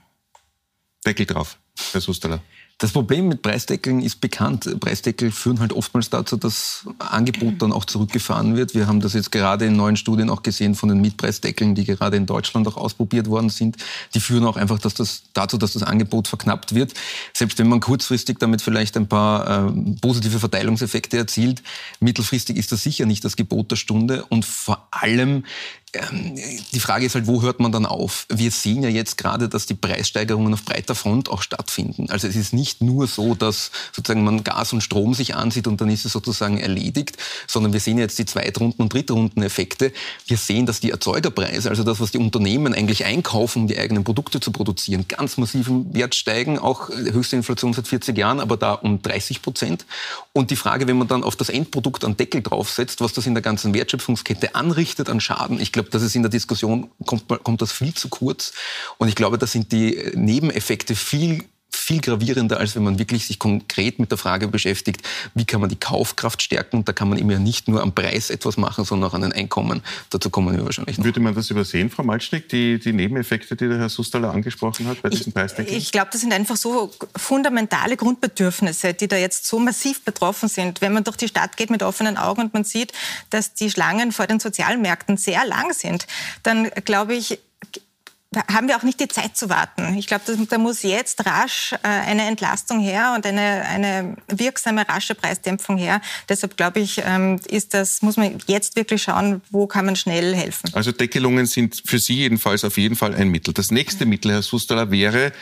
Deckel 1.06 1.24
drauf, 1.24 1.56
Herr 1.92 2.02
Susterler. 2.02 2.42
Das 2.80 2.92
Problem 2.92 3.28
mit 3.28 3.42
Preisdeckeln 3.42 4.00
ist 4.00 4.22
bekannt. 4.22 4.80
Preisdeckel 4.80 5.30
führen 5.32 5.60
halt 5.60 5.74
oftmals 5.74 6.08
dazu, 6.08 6.38
dass 6.38 6.86
Angebot 6.98 7.60
dann 7.60 7.72
auch 7.72 7.84
zurückgefahren 7.84 8.56
wird. 8.56 8.74
Wir 8.74 8.86
haben 8.86 9.00
das 9.00 9.12
jetzt 9.12 9.30
gerade 9.30 9.66
in 9.66 9.76
neuen 9.76 9.96
Studien 9.96 10.30
auch 10.30 10.42
gesehen 10.42 10.74
von 10.74 10.88
den 10.88 11.02
Mietpreisdeckeln, 11.02 11.74
die 11.74 11.84
gerade 11.84 12.16
in 12.16 12.24
Deutschland 12.24 12.66
auch 12.66 12.78
ausprobiert 12.78 13.28
worden 13.28 13.50
sind. 13.50 13.76
Die 14.14 14.20
führen 14.20 14.46
auch 14.46 14.56
einfach 14.56 14.78
dass 14.78 14.94
das, 14.94 15.24
dazu, 15.34 15.58
dass 15.58 15.74
das 15.74 15.82
Angebot 15.82 16.26
verknappt 16.26 16.74
wird. 16.74 16.94
Selbst 17.34 17.58
wenn 17.58 17.68
man 17.68 17.80
kurzfristig 17.80 18.38
damit 18.38 18.62
vielleicht 18.62 18.96
ein 18.96 19.08
paar 19.08 19.68
äh, 19.68 19.72
positive 20.00 20.38
Verteilungseffekte 20.38 21.18
erzielt, 21.18 21.62
mittelfristig 22.00 22.56
ist 22.56 22.72
das 22.72 22.82
sicher 22.82 23.04
nicht 23.04 23.26
das 23.26 23.36
Gebot 23.36 23.70
der 23.70 23.76
Stunde. 23.76 24.24
Und 24.30 24.46
vor 24.46 24.88
allem 24.90 25.44
die 26.72 26.80
Frage 26.80 27.04
ist 27.04 27.16
halt, 27.16 27.26
wo 27.26 27.42
hört 27.42 27.58
man 27.58 27.72
dann 27.72 27.84
auf? 27.84 28.26
Wir 28.28 28.52
sehen 28.52 28.82
ja 28.84 28.88
jetzt 28.88 29.18
gerade, 29.18 29.48
dass 29.48 29.66
die 29.66 29.74
Preissteigerungen 29.74 30.54
auf 30.54 30.64
breiter 30.64 30.94
Front 30.94 31.28
auch 31.28 31.42
stattfinden. 31.42 32.10
Also 32.10 32.28
es 32.28 32.36
ist 32.36 32.52
nicht 32.52 32.80
nur 32.80 33.08
so, 33.08 33.34
dass 33.34 33.72
sozusagen 33.92 34.22
man 34.22 34.44
Gas 34.44 34.72
und 34.72 34.82
Strom 34.82 35.14
sich 35.14 35.34
ansieht 35.34 35.66
und 35.66 35.80
dann 35.80 35.90
ist 35.90 36.04
es 36.04 36.12
sozusagen 36.12 36.58
erledigt, 36.58 37.16
sondern 37.48 37.72
wir 37.72 37.80
sehen 37.80 37.98
jetzt 37.98 38.18
die 38.20 38.24
Zweitrunden- 38.24 38.82
und 38.82 38.92
Drittrundeneffekte. 38.92 39.92
Wir 40.26 40.36
sehen, 40.36 40.64
dass 40.64 40.78
die 40.78 40.92
Erzeugerpreise, 40.92 41.70
also 41.70 41.82
das, 41.82 41.98
was 41.98 42.12
die 42.12 42.18
Unternehmen 42.18 42.72
eigentlich 42.72 43.04
einkaufen, 43.04 43.62
um 43.62 43.66
die 43.66 43.78
eigenen 43.78 44.04
Produkte 44.04 44.38
zu 44.38 44.52
produzieren, 44.52 45.06
ganz 45.08 45.38
massiv 45.38 45.66
im 45.66 45.92
Wert 45.92 46.14
steigen, 46.14 46.58
auch 46.58 46.88
höchste 46.88 47.34
Inflation 47.34 47.72
seit 47.72 47.88
40 47.88 48.16
Jahren, 48.16 48.38
aber 48.38 48.56
da 48.56 48.74
um 48.74 49.02
30 49.02 49.42
Prozent. 49.42 49.86
Und 50.32 50.52
die 50.52 50.56
Frage, 50.56 50.86
wenn 50.86 50.98
man 50.98 51.08
dann 51.08 51.24
auf 51.24 51.34
das 51.34 51.48
Endprodukt 51.48 52.04
einen 52.04 52.16
Deckel 52.16 52.42
draufsetzt, 52.42 53.00
was 53.00 53.12
das 53.12 53.26
in 53.26 53.34
der 53.34 53.42
ganzen 53.42 53.74
Wertschöpfungskette 53.74 54.54
anrichtet 54.54 55.08
an 55.08 55.20
Schaden, 55.20 55.60
ich 55.60 55.72
glaube, 55.72 55.79
das 55.82 56.02
ist 56.02 56.14
in 56.14 56.22
der 56.22 56.30
Diskussion, 56.30 56.90
kommt, 57.06 57.24
kommt 57.42 57.62
das 57.62 57.72
viel 57.72 57.94
zu 57.94 58.08
kurz. 58.08 58.52
Und 58.98 59.08
ich 59.08 59.14
glaube, 59.14 59.38
da 59.38 59.46
sind 59.46 59.72
die 59.72 60.12
Nebeneffekte 60.14 60.94
viel 60.94 61.44
viel 61.72 62.00
gravierender, 62.00 62.58
als 62.58 62.76
wenn 62.76 62.84
man 62.84 62.98
wirklich 62.98 63.26
sich 63.26 63.38
konkret 63.38 63.98
mit 63.98 64.10
der 64.10 64.18
Frage 64.18 64.48
beschäftigt, 64.48 65.02
wie 65.34 65.44
kann 65.44 65.60
man 65.60 65.68
die 65.68 65.76
Kaufkraft 65.76 66.42
stärken. 66.42 66.84
Da 66.84 66.92
kann 66.92 67.08
man 67.08 67.18
eben 67.18 67.30
ja 67.30 67.38
nicht 67.38 67.68
nur 67.68 67.82
am 67.82 67.94
Preis 67.94 68.30
etwas 68.30 68.56
machen, 68.56 68.84
sondern 68.84 69.10
auch 69.10 69.14
an 69.14 69.22
den 69.22 69.32
Einkommen. 69.32 69.82
Dazu 70.10 70.30
kommen 70.30 70.56
wir 70.56 70.64
wahrscheinlich 70.64 70.98
noch. 70.98 71.04
Würde 71.04 71.20
man 71.20 71.34
das 71.34 71.50
übersehen, 71.50 71.90
Frau 71.90 72.02
Malcznik, 72.02 72.48
die, 72.48 72.78
die 72.78 72.92
Nebeneffekte, 72.92 73.56
die 73.56 73.68
der 73.68 73.78
Herr 73.78 73.88
Sustaller 73.88 74.32
angesprochen 74.32 74.86
hat 74.86 75.02
bei 75.02 75.08
diesen 75.08 75.32
Preisdeckeln? 75.32 75.76
Ich 75.76 75.92
glaube, 75.92 76.08
das 76.12 76.20
sind 76.20 76.32
einfach 76.32 76.56
so 76.56 76.90
fundamentale 77.16 77.96
Grundbedürfnisse, 77.96 78.94
die 78.94 79.08
da 79.08 79.16
jetzt 79.16 79.46
so 79.46 79.58
massiv 79.58 80.02
betroffen 80.04 80.48
sind. 80.48 80.80
Wenn 80.80 80.92
man 80.92 81.04
durch 81.04 81.16
die 81.16 81.28
Stadt 81.28 81.56
geht 81.56 81.70
mit 81.70 81.82
offenen 81.82 82.16
Augen 82.16 82.42
und 82.42 82.54
man 82.54 82.64
sieht, 82.64 82.92
dass 83.30 83.54
die 83.54 83.70
Schlangen 83.70 84.12
vor 84.12 84.26
den 84.26 84.40
Sozialmärkten 84.40 85.16
sehr 85.16 85.44
lang 85.46 85.72
sind, 85.72 86.06
dann 86.42 86.70
glaube 86.84 87.14
ich, 87.14 87.40
haben 88.52 88.68
wir 88.68 88.76
auch 88.76 88.84
nicht 88.84 89.00
die 89.00 89.08
Zeit 89.08 89.36
zu 89.36 89.48
warten. 89.48 89.96
Ich 89.98 90.06
glaube, 90.06 90.22
da 90.48 90.58
muss 90.58 90.84
jetzt 90.84 91.26
rasch 91.26 91.72
äh, 91.72 91.88
eine 91.88 92.28
Entlastung 92.28 92.78
her 92.78 93.14
und 93.16 93.26
eine, 93.26 93.64
eine 93.66 94.16
wirksame, 94.28 94.88
rasche 94.88 95.16
Preisdämpfung 95.16 95.76
her. 95.76 96.00
Deshalb 96.28 96.56
glaube 96.56 96.78
ich, 96.78 97.02
ähm, 97.04 97.40
ist 97.48 97.74
das, 97.74 98.02
muss 98.02 98.16
man 98.16 98.38
jetzt 98.46 98.76
wirklich 98.76 99.02
schauen, 99.02 99.42
wo 99.50 99.66
kann 99.66 99.84
man 99.84 99.96
schnell 99.96 100.36
helfen. 100.36 100.70
Also 100.74 100.92
Deckelungen 100.92 101.46
sind 101.46 101.82
für 101.84 101.98
Sie 101.98 102.18
jedenfalls 102.18 102.64
auf 102.64 102.78
jeden 102.78 102.94
Fall 102.94 103.16
ein 103.16 103.30
Mittel. 103.30 103.52
Das 103.52 103.72
nächste 103.72 104.06
Mittel, 104.06 104.30
Herr 104.30 104.42
Sustaler, 104.42 104.92
wäre 104.92 105.32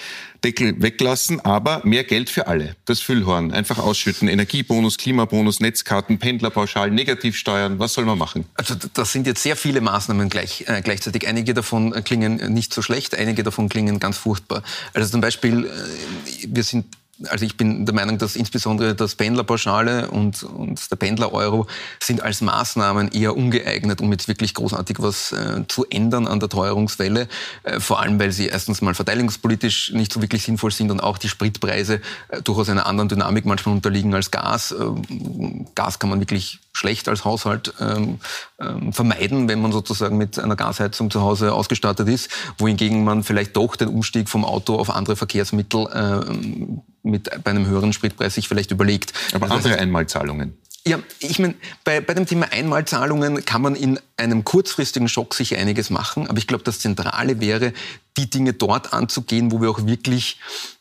Deckel 0.45 0.80
weglassen, 0.80 1.40
aber 1.40 1.80
mehr 1.85 2.04
Geld 2.04 2.30
für 2.30 2.47
alle. 2.47 2.76
Das 2.85 3.00
Füllhorn. 3.00 3.52
Einfach 3.52 3.78
ausschütten. 3.78 4.28
Energiebonus, 4.28 4.99
Klimabonus, 4.99 5.61
Netzkarten, 5.61 6.18
Pendlerpauschal, 6.18 6.90
Negativsteuern. 6.90 7.78
Was 7.78 7.95
soll 7.95 8.04
man 8.04 8.18
machen? 8.18 8.45
Also 8.54 8.75
das 8.95 9.12
sind 9.12 9.26
jetzt 9.26 9.42
sehr 9.42 9.57
viele 9.57 9.80
Maßnahmen 9.80 10.28
gleich, 10.28 10.64
äh, 10.66 10.80
gleichzeitig. 10.83 11.26
Einige 11.26 11.54
davon 11.54 11.92
klingen 12.04 12.52
nicht 12.52 12.73
so 12.73 12.83
schlecht, 12.83 13.16
einige 13.16 13.42
davon 13.42 13.68
klingen 13.68 13.99
ganz 13.99 14.16
furchtbar. 14.16 14.62
Also 14.95 15.11
zum 15.11 15.21
Beispiel, 15.21 15.66
äh, 15.66 16.47
wir 16.49 16.62
sind 16.62 16.87
also 17.28 17.44
ich 17.44 17.56
bin 17.56 17.84
der 17.87 17.94
Meinung, 17.94 18.18
dass 18.18 18.37
insbesondere 18.37 18.94
das 18.94 19.14
Pendlerpauschale 19.14 20.10
und, 20.10 20.42
und 20.42 20.90
der 20.90 20.96
Pendler-Euro 20.96 21.66
sind 22.00 22.22
als 22.22 22.40
Maßnahmen 22.40 23.08
eher 23.08 23.37
ungeeignet, 23.37 24.00
um 24.00 24.12
jetzt 24.12 24.28
wirklich 24.28 24.54
großartig 24.54 24.98
was 25.00 25.32
äh, 25.32 25.64
zu 25.68 25.84
ändern 25.90 26.26
an 26.28 26.40
der 26.40 26.48
Teuerungswelle. 26.48 27.28
Äh, 27.64 27.80
vor 27.80 28.00
allem, 28.00 28.20
weil 28.20 28.32
sie 28.32 28.46
erstens 28.46 28.80
mal 28.80 28.94
verteidigungspolitisch 28.94 29.92
nicht 29.92 30.12
so 30.12 30.22
wirklich 30.22 30.44
sinnvoll 30.44 30.70
sind 30.70 30.90
und 30.90 31.00
auch 31.00 31.18
die 31.18 31.28
Spritpreise 31.28 32.00
äh, 32.28 32.42
durchaus 32.42 32.68
einer 32.68 32.87
anderen 32.87 33.08
Dynamik 33.08 33.44
manchmal 33.44 33.75
unterliegen 33.75 34.14
als 34.14 34.30
Gas. 34.30 34.75
Ähm, 34.78 35.66
Gas 35.75 35.98
kann 35.98 36.10
man 36.10 36.20
wirklich 36.20 36.60
schlecht 36.72 37.08
als 37.08 37.25
Haushalt 37.25 37.75
ähm, 37.80 38.20
ähm, 38.60 38.92
vermeiden, 38.92 39.48
wenn 39.48 39.60
man 39.60 39.72
sozusagen 39.72 40.16
mit 40.16 40.38
einer 40.38 40.54
Gasheizung 40.54 41.10
zu 41.10 41.22
Hause 41.22 41.52
ausgestattet 41.52 42.08
ist, 42.08 42.30
wohingegen 42.56 43.02
man 43.02 43.25
vielleicht 43.25 43.56
doch 43.56 43.75
den 43.75 43.88
Umstieg 43.88 44.28
vom 44.28 44.44
Auto 44.44 44.76
auf 44.76 44.90
andere 44.90 45.16
Verkehrsmittel 45.16 45.88
ähm, 45.92 46.82
mit, 47.10 47.30
bei 47.44 47.50
einem 47.50 47.66
höheren 47.66 47.92
Spritpreis 47.92 48.34
sich 48.34 48.48
vielleicht 48.48 48.70
überlegt. 48.70 49.12
Aber 49.32 49.50
also 49.50 49.68
andere 49.68 49.80
Einmalzahlungen. 49.80 50.56
Ja, 50.86 51.00
ich 51.18 51.38
meine, 51.38 51.54
bei, 51.84 52.00
bei 52.00 52.14
dem 52.14 52.24
Thema 52.24 52.50
Einmalzahlungen 52.50 53.44
kann 53.44 53.60
man 53.60 53.74
in 53.74 54.00
einem 54.16 54.44
kurzfristigen 54.44 55.08
Schock 55.08 55.34
sicher 55.34 55.58
einiges 55.58 55.90
machen, 55.90 56.28
aber 56.28 56.38
ich 56.38 56.46
glaube, 56.46 56.64
das 56.64 56.78
Zentrale 56.78 57.40
wäre, 57.40 57.74
die 58.16 58.30
Dinge 58.30 58.54
dort 58.54 58.94
anzugehen, 58.94 59.52
wo 59.52 59.60
wir 59.60 59.68
auch 59.68 59.84
wirklich 59.84 60.38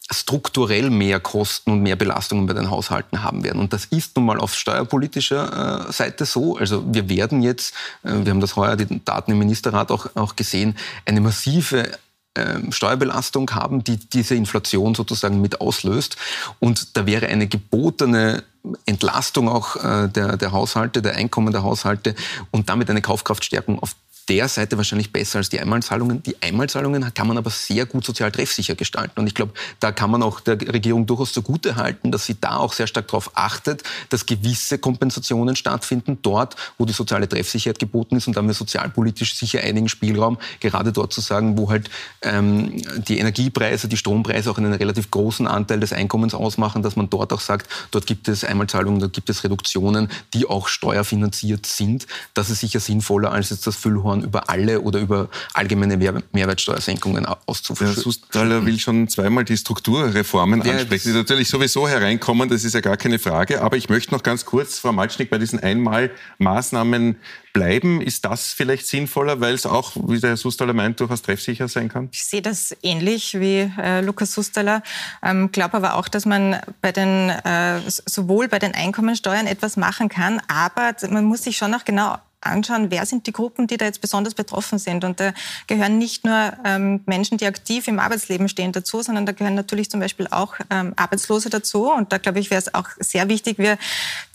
strukturell 0.09 0.89
mehr 0.89 1.19
Kosten 1.19 1.71
und 1.71 1.81
mehr 1.81 1.97
Belastungen 1.97 2.45
bei 2.45 2.53
den 2.53 2.69
Haushalten 2.69 3.23
haben 3.23 3.43
werden. 3.43 3.59
Und 3.59 3.73
das 3.73 3.85
ist 3.85 4.15
nun 4.15 4.25
mal 4.25 4.39
auf 4.39 4.55
steuerpolitischer 4.55 5.87
äh, 5.89 5.91
Seite 5.91 6.25
so. 6.25 6.57
Also 6.57 6.85
wir 6.87 7.09
werden 7.09 7.41
jetzt, 7.41 7.73
äh, 8.03 8.13
wir 8.23 8.31
haben 8.31 8.39
das 8.39 8.55
heuer 8.55 8.77
die 8.77 9.03
Daten 9.03 9.31
im 9.31 9.39
Ministerrat 9.39 9.91
auch, 9.91 10.07
auch 10.15 10.37
gesehen, 10.37 10.77
eine 11.05 11.19
massive 11.19 11.91
ähm, 12.37 12.71
Steuerbelastung 12.71 13.51
haben, 13.51 13.83
die 13.83 13.97
diese 13.97 14.35
Inflation 14.35 14.95
sozusagen 14.95 15.41
mit 15.41 15.61
auslöst. 15.61 16.17
Und 16.59 16.95
da 16.95 17.05
wäre 17.05 17.27
eine 17.27 17.47
gebotene 17.47 18.43
Entlastung 18.85 19.49
auch 19.49 19.75
äh, 19.77 20.07
der, 20.09 20.37
der 20.37 20.51
Haushalte, 20.51 21.01
der 21.01 21.15
Einkommen 21.15 21.51
der 21.51 21.63
Haushalte 21.63 22.15
und 22.51 22.69
damit 22.69 22.89
eine 22.89 23.01
Kaufkraftstärkung 23.01 23.79
auf 23.79 23.95
der 24.29 24.47
Seite 24.47 24.77
wahrscheinlich 24.77 25.11
besser 25.11 25.39
als 25.39 25.49
die 25.49 25.59
Einmalzahlungen. 25.59 26.21
Die 26.23 26.35
Einmalzahlungen 26.41 27.13
kann 27.13 27.27
man 27.27 27.37
aber 27.37 27.49
sehr 27.49 27.85
gut 27.85 28.05
sozial 28.05 28.31
treffsicher 28.31 28.75
gestalten. 28.75 29.19
Und 29.19 29.27
ich 29.27 29.33
glaube, 29.33 29.53
da 29.79 29.91
kann 29.91 30.11
man 30.11 30.23
auch 30.23 30.39
der 30.39 30.59
Regierung 30.73 31.05
durchaus 31.05 31.33
zugute 31.33 31.75
halten, 31.75 32.11
dass 32.11 32.25
sie 32.25 32.39
da 32.39 32.57
auch 32.57 32.73
sehr 32.73 32.87
stark 32.87 33.07
darauf 33.07 33.31
achtet, 33.35 33.83
dass 34.09 34.25
gewisse 34.25 34.77
Kompensationen 34.77 35.55
stattfinden, 35.55 36.19
dort, 36.21 36.55
wo 36.77 36.85
die 36.85 36.93
soziale 36.93 37.29
Treffsicherheit 37.29 37.79
geboten 37.79 38.17
ist. 38.17 38.27
Und 38.27 38.35
da 38.35 38.39
haben 38.39 38.47
wir 38.47 38.53
sozialpolitisch 38.53 39.35
sicher 39.35 39.61
einigen 39.61 39.89
Spielraum, 39.89 40.37
gerade 40.59 40.91
dort 40.91 41.13
zu 41.13 41.21
sagen, 41.21 41.57
wo 41.57 41.69
halt 41.69 41.89
ähm, 42.21 42.83
die 43.07 43.19
Energiepreise, 43.19 43.87
die 43.87 43.97
Strompreise 43.97 44.51
auch 44.51 44.57
einen 44.57 44.73
relativ 44.73 45.09
großen 45.11 45.47
Anteil 45.47 45.79
des 45.79 45.93
Einkommens 45.93 46.33
ausmachen, 46.33 46.83
dass 46.83 46.95
man 46.95 47.09
dort 47.09 47.31
auch 47.31 47.41
sagt, 47.41 47.69
dort 47.91 48.05
gibt 48.05 48.27
es 48.27 48.43
Einmalzahlungen, 48.43 48.99
dort 48.99 49.13
gibt 49.13 49.29
es 49.29 49.43
Reduktionen, 49.43 50.09
die 50.33 50.45
auch 50.45 50.67
steuerfinanziert 50.67 51.65
sind. 51.65 52.07
Das 52.33 52.49
ist 52.49 52.59
sicher 52.59 52.79
sinnvoller 52.79 53.31
als 53.31 53.49
jetzt 53.49 53.65
das 53.67 53.75
Füllhorn 53.75 54.16
Steuern 54.17 54.23
über 54.23 54.49
alle 54.49 54.81
oder 54.81 54.99
über 54.99 55.29
allgemeine 55.53 55.97
Mehr 55.97 56.21
Mehrwertsteuersenkungen 56.31 57.25
auszuführen. 57.25 57.93
Herr 57.93 58.01
Sustaller 58.01 58.65
will 58.65 58.79
schon 58.79 59.07
zweimal 59.07 59.43
die 59.45 59.57
Strukturreformen 59.57 60.63
ja, 60.63 60.73
ansprechen, 60.73 61.11
die 61.11 61.17
natürlich 61.17 61.49
sowieso 61.49 61.87
hereinkommen, 61.87 62.49
das 62.49 62.63
ist 62.63 62.73
ja 62.73 62.81
gar 62.81 62.97
keine 62.97 63.19
Frage. 63.19 63.61
Aber 63.61 63.77
ich 63.77 63.89
möchte 63.89 64.13
noch 64.13 64.23
ganz 64.23 64.45
kurz, 64.45 64.79
Frau 64.79 64.91
Malcznik, 64.91 65.29
bei 65.29 65.37
diesen 65.37 65.59
Einmalmaßnahmen 65.59 67.17
bleiben. 67.53 68.01
Ist 68.01 68.23
das 68.25 68.53
vielleicht 68.53 68.85
sinnvoller, 68.87 69.41
weil 69.41 69.55
es 69.55 69.65
auch, 69.65 69.93
wie 69.95 70.19
der 70.19 70.31
Herr 70.31 70.37
Sustaller 70.37 70.73
meint, 70.73 70.99
durchaus 70.99 71.23
treffsicher 71.23 71.67
sein 71.67 71.89
kann? 71.89 72.09
Ich 72.11 72.23
sehe 72.23 72.41
das 72.41 72.75
ähnlich 72.83 73.39
wie 73.39 73.71
äh, 73.81 74.01
Lukas 74.01 74.33
Sustaller. 74.33 74.83
Ähm, 75.23 75.51
glaube 75.51 75.75
aber 75.75 75.95
auch, 75.95 76.07
dass 76.07 76.25
man 76.25 76.57
bei 76.81 76.91
den, 76.91 77.29
äh, 77.29 77.81
sowohl 77.87 78.47
bei 78.47 78.59
den 78.59 78.75
Einkommensteuern 78.75 79.47
etwas 79.47 79.75
machen 79.75 80.09
kann, 80.09 80.39
aber 80.47 80.95
man 81.09 81.25
muss 81.25 81.43
sich 81.43 81.57
schon 81.57 81.71
noch 81.71 81.83
genau 81.83 82.17
anschauen, 82.41 82.91
wer 82.91 83.05
sind 83.05 83.27
die 83.27 83.31
Gruppen, 83.31 83.67
die 83.67 83.77
da 83.77 83.85
jetzt 83.85 84.01
besonders 84.01 84.33
betroffen 84.33 84.77
sind. 84.77 85.03
Und 85.03 85.19
da 85.19 85.33
gehören 85.65 85.97
nicht 85.97 86.23
nur 86.23 86.53
ähm, 86.63 87.01
Menschen, 87.05 87.37
die 87.37 87.45
aktiv 87.45 87.87
im 87.87 87.99
Arbeitsleben 87.99 88.47
stehen, 88.47 88.71
dazu, 88.71 89.01
sondern 89.01 89.25
da 89.25 89.31
gehören 89.31 89.55
natürlich 89.55 89.89
zum 89.89 89.99
Beispiel 89.99 90.27
auch 90.29 90.55
ähm, 90.69 90.93
Arbeitslose 90.95 91.49
dazu. 91.49 91.91
Und 91.91 92.11
da, 92.11 92.17
glaube 92.17 92.39
ich, 92.39 92.51
wäre 92.51 92.61
es 92.61 92.73
auch 92.73 92.89
sehr 92.99 93.27
wichtig, 93.29 93.57
wir 93.57 93.77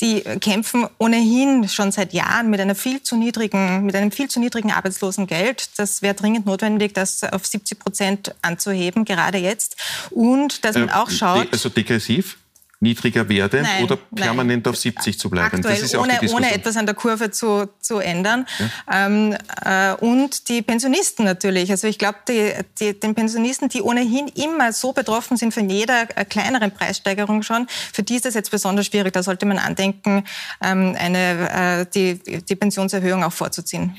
die 0.00 0.22
kämpfen 0.40 0.86
ohnehin 0.98 1.68
schon 1.68 1.92
seit 1.92 2.12
Jahren 2.12 2.50
mit 2.50 2.60
einer 2.60 2.74
viel 2.74 3.02
zu 3.02 3.16
niedrigen, 3.16 3.84
mit 3.84 3.94
einem 3.94 4.10
viel 4.10 4.28
zu 4.28 4.40
niedrigen 4.40 4.72
Arbeitslosengeld. 4.72 5.70
Das 5.78 6.02
wäre 6.02 6.14
dringend 6.14 6.46
notwendig, 6.46 6.94
das 6.94 7.22
auf 7.22 7.46
70 7.46 7.78
Prozent 7.78 8.34
anzuheben, 8.42 9.04
gerade 9.04 9.38
jetzt. 9.38 9.76
Und 10.10 10.64
dass 10.64 10.76
man 10.76 10.88
äh, 10.88 10.92
auch 10.92 11.10
schaut... 11.10 11.52
Also 11.52 11.68
degressiv? 11.68 12.38
Niedriger 12.82 13.28
werde 13.28 13.62
nein, 13.62 13.84
oder 13.84 13.96
permanent 13.96 14.66
nein. 14.66 14.72
auf 14.72 14.78
70 14.78 15.18
zu 15.18 15.30
bleiben? 15.30 15.56
Aktuell 15.56 15.74
das 15.74 15.84
ist 15.84 15.92
ja 15.92 16.00
ohne, 16.00 16.18
ohne 16.34 16.52
etwas 16.52 16.76
an 16.76 16.84
der 16.84 16.94
Kurve 16.94 17.30
zu, 17.30 17.68
zu 17.80 17.98
ändern. 17.98 18.46
Ja. 18.58 19.06
Ähm, 19.06 19.36
äh, 19.64 19.94
und 20.04 20.48
die 20.48 20.62
Pensionisten 20.62 21.24
natürlich. 21.24 21.70
Also 21.70 21.86
ich 21.86 21.98
glaube, 21.98 22.18
die, 22.28 22.52
die, 22.80 22.98
den 22.98 23.14
Pensionisten, 23.14 23.68
die 23.68 23.82
ohnehin 23.82 24.28
immer 24.28 24.72
so 24.72 24.92
betroffen 24.92 25.36
sind 25.36 25.54
von 25.54 25.70
jeder 25.70 26.08
äh, 26.16 26.24
kleineren 26.24 26.72
Preissteigerung 26.72 27.42
schon, 27.42 27.66
für 27.92 28.02
die 28.02 28.16
ist 28.16 28.24
das 28.24 28.34
jetzt 28.34 28.50
besonders 28.50 28.86
schwierig. 28.86 29.12
Da 29.12 29.22
sollte 29.22 29.46
man 29.46 29.58
andenken, 29.58 30.24
ähm, 30.62 30.96
eine, 30.98 31.82
äh, 31.82 31.86
die, 31.94 32.42
die 32.42 32.56
Pensionserhöhung 32.56 33.22
auch 33.24 33.32
vorzuziehen 33.32 33.96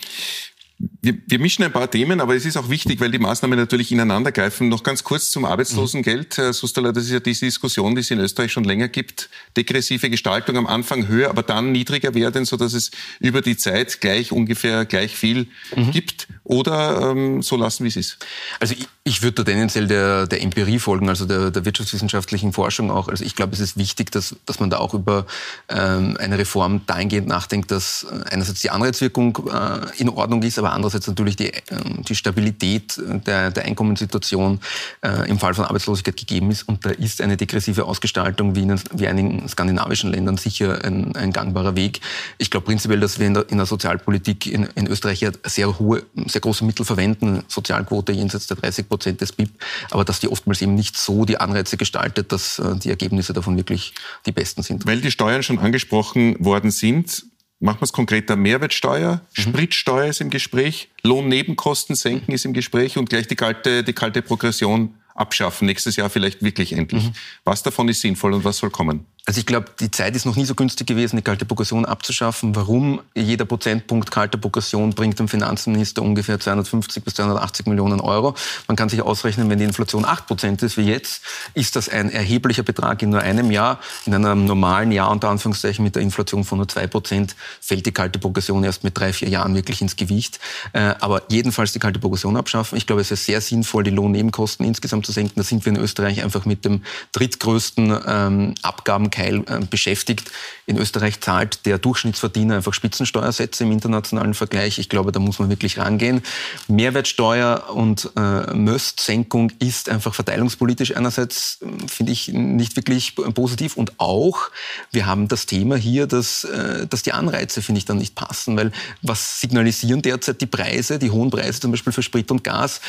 wir, 1.03 1.17
wir 1.27 1.39
mischen 1.39 1.65
ein 1.65 1.71
paar 1.73 1.91
Themen, 1.91 2.21
aber 2.21 2.33
es 2.33 2.45
ist 2.45 2.55
auch 2.55 2.69
wichtig, 2.69 3.01
weil 3.01 3.11
die 3.11 3.19
Maßnahmen 3.19 3.59
natürlich 3.59 3.91
ineinandergreifen. 3.91 4.69
Noch 4.69 4.83
ganz 4.83 5.03
kurz 5.03 5.31
zum 5.31 5.43
Arbeitslosengeld. 5.43 6.37
Herr 6.37 6.53
Sustaler, 6.53 6.93
das 6.93 7.03
ist 7.03 7.11
ja 7.11 7.19
diese 7.19 7.45
Diskussion, 7.45 7.93
die 7.93 7.99
es 8.01 8.09
in 8.09 8.19
Österreich 8.19 8.53
schon 8.53 8.63
länger 8.63 8.87
gibt. 8.87 9.29
Degressive 9.57 10.09
Gestaltung 10.09 10.55
am 10.55 10.65
Anfang 10.65 11.09
höher, 11.09 11.29
aber 11.29 11.43
dann 11.43 11.73
niedriger 11.73 12.13
werden, 12.13 12.45
so 12.45 12.55
dass 12.55 12.73
es 12.73 12.89
über 13.19 13.41
die 13.41 13.57
Zeit 13.57 13.99
gleich 13.99 14.31
ungefähr 14.31 14.85
gleich 14.85 15.13
viel 15.17 15.47
mhm. 15.75 15.91
gibt. 15.91 16.29
Oder 16.45 17.11
ähm, 17.11 17.41
so 17.41 17.57
lassen, 17.57 17.83
wie 17.83 17.89
es 17.89 17.97
ist? 17.97 18.19
Also 18.61 18.73
ich, 18.73 18.87
ich 19.03 19.21
würde 19.21 19.43
da 19.43 19.43
tendenziell 19.43 19.87
der, 19.87 20.25
der 20.27 20.41
Empirie 20.41 20.79
folgen, 20.79 21.09
also 21.09 21.25
der, 21.25 21.51
der 21.51 21.65
wirtschaftswissenschaftlichen 21.65 22.53
Forschung 22.53 22.89
auch. 22.89 23.09
Also 23.09 23.25
ich 23.25 23.35
glaube, 23.35 23.53
es 23.53 23.59
ist 23.59 23.75
wichtig, 23.75 24.11
dass, 24.11 24.37
dass 24.45 24.61
man 24.61 24.69
da 24.69 24.77
auch 24.77 24.93
über 24.93 25.25
ähm, 25.67 26.15
eine 26.17 26.37
Reform 26.37 26.85
dahingehend 26.85 27.27
nachdenkt, 27.27 27.71
dass 27.71 28.07
äh, 28.09 28.29
einerseits 28.31 28.61
die 28.61 28.69
Anreizwirkung 28.69 29.49
äh, 29.51 29.81
in 29.97 30.07
Ordnung 30.07 30.41
ist, 30.43 30.57
aber 30.57 30.71
andererseits 30.71 30.92
natürlich 31.07 31.35
die, 31.35 31.53
äh, 31.53 31.61
die 32.07 32.15
Stabilität 32.15 32.99
der, 33.25 33.51
der 33.51 33.65
Einkommenssituation 33.65 34.59
äh, 35.01 35.29
im 35.29 35.39
Fall 35.39 35.53
von 35.53 35.65
Arbeitslosigkeit 35.65 36.17
gegeben 36.17 36.51
ist. 36.51 36.63
Und 36.63 36.85
da 36.85 36.91
ist 36.91 37.21
eine 37.21 37.37
degressive 37.37 37.85
Ausgestaltung 37.85 38.55
wie 38.55 38.63
in 38.63 38.73
wie 38.93 39.07
einigen 39.07 39.47
skandinavischen 39.47 40.11
Ländern 40.11 40.37
sicher 40.37 40.83
ein, 40.83 41.15
ein 41.15 41.31
gangbarer 41.31 41.75
Weg. 41.75 42.01
Ich 42.37 42.49
glaube 42.49 42.65
prinzipiell, 42.65 42.99
dass 42.99 43.19
wir 43.19 43.27
in 43.27 43.33
der, 43.33 43.49
in 43.49 43.57
der 43.57 43.65
Sozialpolitik 43.65 44.47
in, 44.47 44.63
in 44.75 44.87
Österreich 44.87 45.21
ja 45.21 45.31
sehr 45.45 45.79
hohe 45.79 46.03
sehr 46.27 46.41
große 46.41 46.65
Mittel 46.65 46.85
verwenden, 46.85 47.43
Sozialquote 47.47 48.11
jenseits 48.11 48.47
der 48.47 48.57
30 48.57 48.87
Prozent 48.87 49.21
des 49.21 49.31
BIP, 49.31 49.49
aber 49.91 50.03
dass 50.05 50.19
die 50.19 50.27
oftmals 50.27 50.61
eben 50.61 50.75
nicht 50.75 50.97
so 50.97 51.25
die 51.25 51.37
Anreize 51.37 51.77
gestaltet, 51.77 52.31
dass 52.31 52.59
äh, 52.59 52.75
die 52.77 52.89
Ergebnisse 52.89 53.33
davon 53.33 53.57
wirklich 53.57 53.93
die 54.25 54.31
besten 54.31 54.63
sind. 54.63 54.85
Weil 54.85 55.01
die 55.01 55.11
Steuern 55.11 55.43
schon 55.43 55.59
angesprochen 55.59 56.35
worden 56.43 56.71
sind, 56.71 57.25
machen 57.63 57.79
wir 57.79 57.85
es 57.85 57.93
konkreter. 57.93 58.35
Mehrwertsteuer, 58.35 59.21
mhm. 59.37 59.41
Spritsteuer 59.41 60.07
ist 60.07 60.21
im 60.21 60.29
Gespräch, 60.29 60.89
Lohnnebenkosten 61.03 61.95
senken 61.95 62.33
ist 62.33 62.45
im 62.45 62.53
Gespräch 62.53 62.97
und 62.97 63.09
gleich 63.09 63.27
die 63.27 63.35
kalte, 63.35 63.83
die 63.83 63.93
kalte 63.93 64.21
Progression 64.21 64.95
abschaffen. 65.15 65.65
Nächstes 65.65 65.95
Jahr 65.95 66.09
vielleicht 66.09 66.43
wirklich 66.43 66.73
endlich. 66.73 67.05
Mhm. 67.05 67.13
Was 67.45 67.63
davon 67.63 67.87
ist 67.87 68.01
sinnvoll 68.01 68.33
und 68.33 68.43
was 68.43 68.57
soll 68.57 68.69
kommen? 68.69 69.05
Also 69.25 69.39
ich 69.39 69.45
glaube, 69.45 69.67
die 69.79 69.89
Zeit 69.89 70.17
ist 70.17 70.25
noch 70.25 70.35
nie 70.35 70.43
so 70.43 70.53
günstig 70.53 70.85
gewesen, 70.85 71.15
die 71.15 71.21
kalte 71.21 71.45
Progression 71.45 71.85
abzuschaffen. 71.85 72.57
Warum? 72.57 72.99
Jeder 73.15 73.45
Prozentpunkt 73.45 74.11
kalte 74.11 74.37
Progression 74.37 74.89
bringt 74.89 75.17
dem 75.17 75.29
Finanzminister 75.29 76.01
ungefähr 76.01 76.41
250 76.41 77.05
bis 77.05 77.13
280 77.13 77.67
Millionen 77.67 78.01
Euro. 78.01 78.35
Man 78.67 78.75
kann 78.75 78.89
sich 78.89 79.01
ausrechnen, 79.01 79.49
wenn 79.49 79.59
die 79.59 79.63
Inflation 79.63 80.03
8 80.03 80.27
Prozent 80.27 80.61
ist 80.61 80.75
wie 80.75 80.81
jetzt, 80.81 81.23
ist 81.53 81.77
das 81.77 81.87
ein 81.87 82.11
erheblicher 82.11 82.63
Betrag 82.63 83.01
in 83.01 83.11
nur 83.11 83.21
einem 83.21 83.49
Jahr. 83.49 83.79
In 84.05 84.13
einem 84.13 84.43
normalen 84.43 84.91
Jahr, 84.91 85.09
unter 85.09 85.29
Anführungszeichen, 85.29 85.85
mit 85.85 85.95
der 85.95 86.01
Inflation 86.01 86.43
von 86.43 86.57
nur 86.57 86.67
2 86.67 86.87
Prozent, 86.87 87.37
fällt 87.61 87.85
die 87.85 87.93
kalte 87.93 88.19
Progression 88.19 88.61
erst 88.65 88.83
mit 88.83 88.97
drei, 88.97 89.13
vier 89.13 89.29
Jahren 89.29 89.55
wirklich 89.55 89.81
ins 89.81 89.95
Gewicht. 89.95 90.41
Äh, 90.73 90.95
aber 90.99 91.21
jedenfalls 91.29 91.71
die 91.71 91.79
kalte 91.79 91.99
Progression 91.99 92.35
abschaffen. 92.35 92.77
Ich 92.77 92.87
glaube, 92.87 93.01
es 93.01 93.09
ist 93.09 93.23
sehr 93.23 93.39
sinnvoll, 93.39 93.85
die 93.85 93.91
Lohnnebenkosten 93.91 94.65
insgesamt 94.65 95.05
zu 95.05 95.13
senken. 95.13 95.35
Da 95.37 95.43
sind 95.43 95.63
wir 95.63 95.71
in 95.71 95.79
Österreich 95.79 96.21
einfach 96.21 96.43
mit 96.43 96.65
dem 96.65 96.81
drittgrößten 97.13 98.01
ähm, 98.05 98.55
Abgaben 98.63 99.11
Keil 99.13 99.43
äh, 99.47 99.59
beschäftigt. 99.69 100.31
In 100.65 100.77
Österreich 100.77 101.21
zahlt 101.21 101.65
der 101.65 101.77
Durchschnittsverdiener 101.77 102.55
einfach 102.55 102.73
Spitzensteuersätze 102.73 103.63
im 103.63 103.71
internationalen 103.71 104.33
Vergleich. 104.33 104.79
Ich 104.79 104.89
glaube, 104.89 105.11
da 105.11 105.19
muss 105.19 105.39
man 105.39 105.49
wirklich 105.49 105.77
rangehen. 105.77 106.23
Mehrwertsteuer 106.67 107.69
und 107.73 108.09
äh, 108.17 108.53
Möstsenkung 108.53 109.51
ist 109.59 109.87
einfach 109.89 110.15
verteilungspolitisch 110.15 110.97
einerseits, 110.97 111.59
äh, 111.61 111.87
finde 111.87 112.11
ich, 112.11 112.29
nicht 112.29 112.75
wirklich 112.75 113.15
positiv. 113.15 113.77
Und 113.77 113.99
auch, 113.99 114.49
wir 114.91 115.05
haben 115.05 115.27
das 115.27 115.45
Thema 115.45 115.75
hier, 115.75 116.07
dass, 116.07 116.43
äh, 116.43 116.87
dass 116.87 117.03
die 117.03 117.13
Anreize, 117.13 117.61
finde 117.61 117.79
ich, 117.79 117.85
dann 117.85 117.99
nicht 117.99 118.15
passen. 118.15 118.57
Weil 118.57 118.71
was 119.03 119.39
signalisieren 119.39 120.01
derzeit 120.01 120.41
die 120.41 120.47
Preise, 120.47 120.97
die 120.97 121.11
hohen 121.11 121.29
Preise 121.29 121.59
zum 121.59 121.71
Beispiel 121.71 121.93
für 121.93 122.03
Sprit 122.03 122.31
und 122.31 122.43
Gas? 122.43 122.81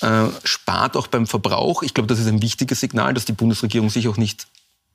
Äh, 0.00 0.28
spart 0.44 0.96
auch 0.96 1.08
beim 1.08 1.26
Verbrauch. 1.26 1.82
Ich 1.82 1.92
glaube, 1.92 2.06
das 2.06 2.18
ist 2.18 2.26
ein 2.26 2.40
wichtiges 2.40 2.80
Signal, 2.80 3.12
dass 3.12 3.26
die 3.26 3.32
Bundesregierung 3.32 3.90
sich 3.90 4.08
auch 4.08 4.16
nicht 4.16 4.46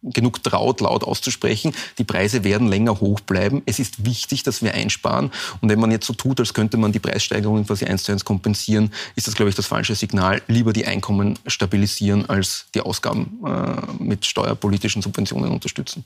genug 0.02 0.44
traut, 0.44 0.82
laut 0.82 1.04
auszusprechen. 1.04 1.74
Die 1.98 2.04
Preise 2.04 2.44
werden 2.44 2.68
länger 2.68 3.00
hoch 3.00 3.20
bleiben. 3.20 3.64
Es 3.66 3.80
ist 3.80 4.06
wichtig, 4.06 4.44
dass 4.44 4.62
wir 4.62 4.74
einsparen. 4.74 5.32
Und 5.62 5.70
wenn 5.70 5.80
man 5.80 5.92
jetzt 5.92 6.06
so 6.06 6.14
tut, 6.14 6.40
als 6.40 6.54
könnte 6.54 6.78
man 6.78 6.92
die 6.92 7.00
Preissteigerungen 7.00 7.66
quasi 7.66 7.86
eins 7.86 8.04
zu 8.04 8.12
eins 8.12 8.26
kompensieren, 8.26 8.92
ist 9.16 9.28
das, 9.28 9.36
glaube 9.36 9.50
ich, 9.50 9.56
das 9.56 9.66
falsche 9.66 9.96
Signal. 9.96 10.42
Lieber 10.48 10.74
die 10.74 10.86
Einkommen 10.86 11.40
stabilisieren, 11.48 12.30
als 12.30 12.68
die 12.76 12.82
Ausgaben 12.82 13.40
äh, 13.46 14.04
mit 14.04 14.26
steuerpolitischen 14.26 15.02
Subventionen 15.02 15.52
unterstützen. 15.52 16.06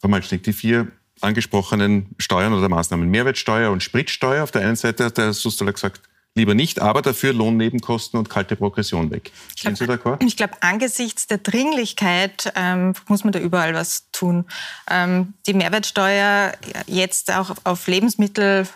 Frau 0.00 0.08
Malschnick, 0.08 0.42
die 0.42 0.52
vier 0.52 0.88
angesprochenen 1.20 2.06
Steuern 2.18 2.52
oder 2.52 2.68
Maßnahmen, 2.68 3.08
Mehrwertsteuer 3.08 3.70
und 3.70 3.82
Spritsteuer, 3.82 4.42
auf 4.42 4.50
der 4.50 4.62
einen 4.62 4.76
Seite 4.76 5.04
hat 5.04 5.16
der 5.16 5.32
Sustola 5.32 5.70
gesagt, 5.70 6.02
lieber 6.34 6.54
nicht, 6.54 6.80
aber 6.80 7.02
dafür 7.02 7.32
Lohnnebenkosten 7.32 8.18
und 8.18 8.28
kalte 8.28 8.56
Progression 8.56 9.10
weg. 9.10 9.30
Sind 9.56 9.78
Sie 9.78 9.84
d'accord? 9.84 10.24
Ich 10.24 10.36
glaube, 10.36 10.54
angesichts 10.60 11.26
der 11.26 11.38
Dringlichkeit 11.38 12.52
ähm, 12.56 12.94
muss 13.06 13.24
man 13.24 13.32
da 13.32 13.38
überall 13.38 13.74
was 13.74 14.10
tun. 14.10 14.44
Ähm, 14.90 15.34
die 15.46 15.54
Mehrwertsteuer 15.54 16.52
jetzt 16.86 17.32
auch 17.32 17.54
auf 17.64 17.86
Lebensmittel 17.86 18.66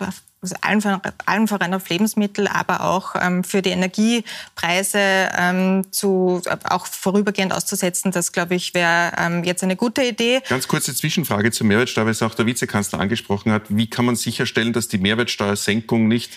also 0.40 0.54
allen, 0.60 1.00
allen 1.26 1.48
voran 1.48 1.74
auf 1.74 1.88
Lebensmittel, 1.88 2.46
aber 2.46 2.84
auch 2.84 3.16
ähm, 3.20 3.42
für 3.42 3.60
die 3.60 3.70
Energiepreise 3.70 5.30
ähm, 5.36 5.86
zu, 5.90 6.40
auch 6.62 6.86
vorübergehend 6.86 7.52
auszusetzen, 7.52 8.12
das 8.12 8.30
glaube 8.30 8.54
ich 8.54 8.72
wäre 8.72 9.12
ähm, 9.18 9.42
jetzt 9.42 9.64
eine 9.64 9.74
gute 9.74 10.04
Idee. 10.04 10.40
Ganz 10.48 10.68
kurze 10.68 10.94
Zwischenfrage 10.94 11.50
zur 11.50 11.66
Mehrwertsteuer, 11.66 12.04
weil 12.04 12.12
es 12.12 12.22
auch 12.22 12.34
der 12.34 12.46
Vizekanzler 12.46 13.00
angesprochen 13.00 13.50
hat. 13.50 13.62
Wie 13.68 13.90
kann 13.90 14.04
man 14.04 14.14
sicherstellen, 14.14 14.72
dass 14.72 14.86
die 14.86 14.98
Mehrwertsteuersenkung 14.98 16.06
nicht 16.06 16.30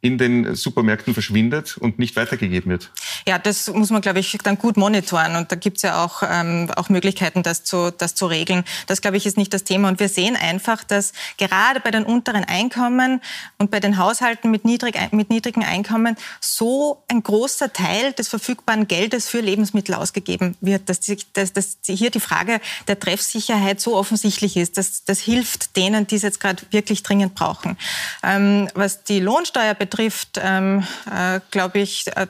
in 0.00 0.18
den 0.18 0.54
Supermärkten 0.54 1.14
verschwindet 1.14 1.76
und 1.78 1.98
nicht 1.98 2.16
weitergegeben 2.16 2.70
wird? 2.70 2.90
Ja, 3.26 3.38
das 3.38 3.72
muss 3.72 3.90
man, 3.90 4.02
glaube 4.02 4.20
ich, 4.20 4.38
dann 4.42 4.58
gut 4.58 4.76
monitoren. 4.76 5.36
Und 5.36 5.50
da 5.50 5.56
gibt 5.56 5.78
es 5.78 5.82
ja 5.82 6.04
auch, 6.04 6.22
ähm, 6.28 6.70
auch 6.76 6.88
Möglichkeiten, 6.88 7.42
das 7.42 7.64
zu, 7.64 7.90
das 7.90 8.14
zu 8.14 8.26
regeln. 8.26 8.64
Das, 8.86 9.00
glaube 9.00 9.16
ich, 9.16 9.26
ist 9.26 9.36
nicht 9.36 9.52
das 9.52 9.64
Thema. 9.64 9.88
Und 9.88 9.98
wir 9.98 10.08
sehen 10.08 10.36
einfach, 10.36 10.84
dass 10.84 11.12
gerade 11.38 11.80
bei 11.80 11.90
den 11.90 12.04
unteren 12.04 12.44
Einkommen 12.44 13.20
und 13.58 13.70
bei 13.70 13.80
den 13.80 13.98
Haushalten 13.98 14.50
mit, 14.50 14.64
niedrig, 14.64 14.96
mit 15.12 15.30
niedrigen 15.30 15.64
Einkommen 15.64 16.16
so 16.40 17.02
ein 17.08 17.22
großer 17.22 17.72
Teil 17.72 18.12
des 18.12 18.28
verfügbaren 18.28 18.86
Geldes 18.86 19.28
für 19.28 19.40
Lebensmittel 19.40 19.94
ausgegeben 19.94 20.56
wird, 20.60 20.88
dass, 20.88 21.00
die, 21.00 21.18
dass, 21.32 21.52
dass 21.52 21.78
hier 21.84 22.10
die 22.10 22.20
Frage 22.20 22.60
der 22.86 23.00
Treffsicherheit 23.00 23.80
so 23.80 23.96
offensichtlich 23.96 24.56
ist. 24.56 24.76
dass 24.78 25.04
das 25.04 25.20
hilft 25.20 25.76
denen, 25.76 26.06
die 26.06 26.16
es 26.16 26.22
jetzt 26.22 26.38
gerade 26.38 26.62
wirklich 26.70 27.02
dringend 27.02 27.34
brauchen. 27.34 27.76
Ähm, 28.22 28.68
was 28.74 29.02
die 29.02 29.20
Lohnsteuer 29.20 29.74
betrifft, 29.74 29.85
betrifft, 29.86 30.40
ähm, 30.42 30.84
äh, 31.10 31.40
glaube 31.52 31.78
ich, 31.78 32.06
äh, 32.16 32.26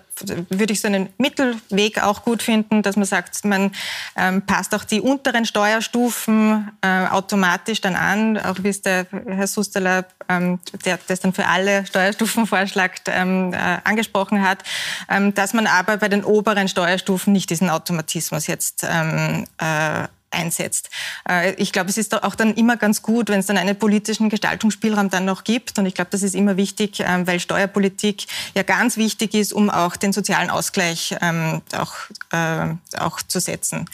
würde 0.51 0.73
ich 0.73 0.81
so 0.81 0.89
einen 0.89 1.09
Mittelweg 1.17 2.03
auch 2.03 2.23
gut 2.23 2.43
finden, 2.43 2.83
dass 2.83 2.97
man 2.97 3.07
sagt, 3.07 3.45
man 3.45 3.73
ähm, 4.17 4.43
passt 4.43 4.75
auch 4.75 4.85
die 4.85 5.01
unteren 5.01 5.47
Steuerstufen 5.47 6.71
äh, 6.83 7.07
automatisch 7.07 7.81
dann 7.81 7.97
an, 7.97 8.39
auch 8.39 8.57
wie 8.61 8.69
es 8.69 8.83
der 8.83 9.07
Herr 9.27 9.47
Susterler, 9.47 10.05
ähm, 10.29 10.61
der 10.85 10.99
das 11.07 11.21
dann 11.21 11.33
für 11.33 11.47
alle 11.47 11.87
Steuerstufen 11.87 12.47
vorschlägt, 12.47 13.09
ähm, 13.09 13.53
äh, 13.55 13.79
angesprochen 13.85 14.43
hat, 14.43 14.63
ähm, 15.09 15.35
dass 15.35 15.55
man 15.55 15.67
aber 15.67 15.97
bei 15.97 16.09
den 16.09 16.25
oberen 16.25 16.69
Steuerstufen 16.69 17.33
nicht 17.33 17.49
diesen 17.49 17.71
Automatismus 17.71 18.47
jetzt 18.47 18.87
ähm, 18.89 19.47
äh, 19.59 20.09
einsetzt. 20.37 20.91
Äh, 21.29 21.55
ich 21.55 21.73
glaube, 21.73 21.91
es 21.91 21.99
ist 21.99 22.15
auch 22.23 22.35
dann 22.35 22.55
immer 22.55 22.77
ganz 22.77 23.03
gut, 23.03 23.29
wenn 23.29 23.41
es 23.41 23.47
dann 23.47 23.57
einen 23.57 23.77
politischen 23.77 24.29
Gestaltungsspielraum 24.29 25.11
dann 25.11 25.25
noch 25.25 25.45
gibt. 25.45 25.79
Und 25.79 25.87
ich 25.87 25.95
glaube, 25.95 26.11
das 26.11 26.23
ist 26.23 26.35
immer 26.35 26.57
wichtig, 26.57 27.01
ähm, 27.01 27.27
weil 27.27 27.41
Steuerpolitik 27.41 28.27
ja 28.55 28.63
ganz 28.63 28.97
wichtig 28.97 29.35
ist, 29.35 29.53
um 29.53 29.71
auch 29.71 29.97
den 29.97 30.13
sozialen 30.13 30.51
Ausgleich 30.51 31.17
ähm, 31.21 31.63
auch, 31.77 31.95
äh, 32.33 32.75
auch 32.99 33.23
zu 33.23 33.41
setzen. 33.41 33.89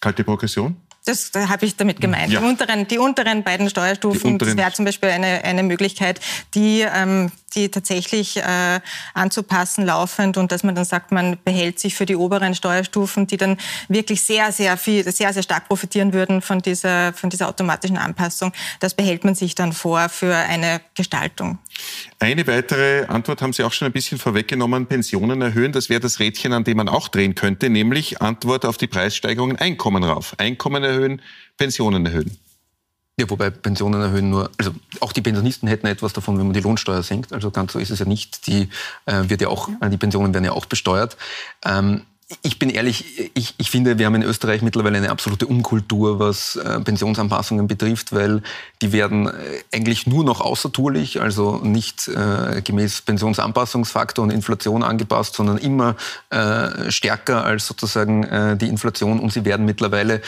Kalte 0.00 0.24
Progression? 0.24 0.76
Das 1.06 1.30
habe 1.34 1.64
ich 1.64 1.76
damit 1.76 2.00
gemeint. 2.00 2.30
Ja. 2.30 2.40
Die, 2.40 2.46
unteren, 2.46 2.86
die 2.86 2.98
unteren 2.98 3.42
beiden 3.42 3.70
Steuerstufen, 3.70 4.34
unteren 4.34 4.50
das 4.50 4.56
wäre 4.56 4.72
zum 4.72 4.84
Beispiel 4.84 5.08
eine, 5.08 5.44
eine 5.44 5.62
Möglichkeit, 5.62 6.20
die 6.54 6.82
ähm, 6.82 7.32
die 7.54 7.70
tatsächlich 7.70 8.36
äh, 8.36 8.80
anzupassen 9.14 9.84
laufend 9.84 10.36
und 10.36 10.52
dass 10.52 10.62
man 10.62 10.74
dann 10.74 10.84
sagt, 10.84 11.12
man 11.12 11.38
behält 11.44 11.78
sich 11.78 11.94
für 11.94 12.06
die 12.06 12.16
oberen 12.16 12.54
Steuerstufen, 12.54 13.26
die 13.26 13.36
dann 13.36 13.56
wirklich 13.88 14.22
sehr, 14.22 14.52
sehr 14.52 14.76
viel, 14.76 15.10
sehr, 15.10 15.32
sehr 15.32 15.42
stark 15.42 15.68
profitieren 15.68 16.12
würden 16.12 16.42
von 16.42 16.60
dieser, 16.60 17.12
von 17.12 17.30
dieser 17.30 17.48
automatischen 17.48 17.96
Anpassung. 17.96 18.52
Das 18.80 18.94
behält 18.94 19.24
man 19.24 19.34
sich 19.34 19.54
dann 19.54 19.72
vor 19.72 20.08
für 20.08 20.34
eine 20.34 20.80
Gestaltung. 20.94 21.58
Eine 22.18 22.46
weitere 22.46 23.06
Antwort 23.06 23.42
haben 23.42 23.52
Sie 23.52 23.64
auch 23.64 23.72
schon 23.72 23.86
ein 23.86 23.92
bisschen 23.92 24.18
vorweggenommen, 24.18 24.86
Pensionen 24.86 25.40
erhöhen. 25.40 25.72
Das 25.72 25.88
wäre 25.88 26.00
das 26.00 26.20
Rädchen, 26.20 26.52
an 26.52 26.64
dem 26.64 26.76
man 26.76 26.88
auch 26.88 27.08
drehen 27.08 27.34
könnte, 27.34 27.70
nämlich 27.70 28.20
Antwort 28.20 28.64
auf 28.64 28.76
die 28.76 28.86
Preissteigerungen, 28.86 29.56
Einkommen 29.56 30.04
rauf. 30.04 30.34
Einkommen 30.38 30.84
erhöhen, 30.84 31.22
Pensionen 31.56 32.04
erhöhen. 32.06 32.36
Ja, 33.20 33.28
wobei 33.28 33.50
Pensionen 33.50 34.00
erhöhen 34.00 34.30
nur, 34.30 34.50
also 34.56 34.70
auch 35.00 35.12
die 35.12 35.20
Pensionisten 35.20 35.68
hätten 35.68 35.86
etwas 35.86 36.14
davon, 36.14 36.38
wenn 36.38 36.46
man 36.46 36.54
die 36.54 36.60
Lohnsteuer 36.60 37.02
senkt. 37.02 37.34
Also 37.34 37.50
ganz 37.50 37.74
so 37.74 37.78
ist 37.78 37.90
es 37.90 37.98
ja 37.98 38.06
nicht. 38.06 38.46
Die 38.46 38.70
äh, 39.04 39.28
wird 39.28 39.42
ja 39.42 39.48
auch, 39.48 39.68
die 39.90 39.98
Pensionen 39.98 40.32
werden 40.32 40.46
ja 40.46 40.52
auch 40.52 40.64
besteuert. 40.64 41.18
Ähm, 41.62 42.06
ich 42.42 42.58
bin 42.58 42.70
ehrlich, 42.70 43.30
ich, 43.34 43.54
ich 43.58 43.70
finde, 43.70 43.98
wir 43.98 44.06
haben 44.06 44.14
in 44.14 44.22
Österreich 44.22 44.62
mittlerweile 44.62 44.98
eine 44.98 45.10
absolute 45.10 45.46
Unkultur, 45.46 46.18
was 46.18 46.56
äh, 46.56 46.80
Pensionsanpassungen 46.80 47.66
betrifft, 47.66 48.12
weil 48.12 48.42
die 48.82 48.92
werden 48.92 49.26
äh, 49.26 49.32
eigentlich 49.74 50.06
nur 50.06 50.24
noch 50.24 50.40
außertourlich, 50.40 51.20
also 51.20 51.56
nicht 51.58 52.08
äh, 52.08 52.62
gemäß 52.62 53.02
Pensionsanpassungsfaktor 53.02 54.22
und 54.22 54.30
Inflation 54.30 54.82
angepasst, 54.82 55.34
sondern 55.34 55.58
immer 55.58 55.96
äh, 56.30 56.90
stärker 56.90 57.44
als 57.44 57.66
sozusagen 57.66 58.24
äh, 58.24 58.56
die 58.56 58.68
Inflation. 58.68 59.18
Und 59.18 59.32
sie 59.32 59.44
werden 59.44 59.66
mittlerweile 59.66 60.22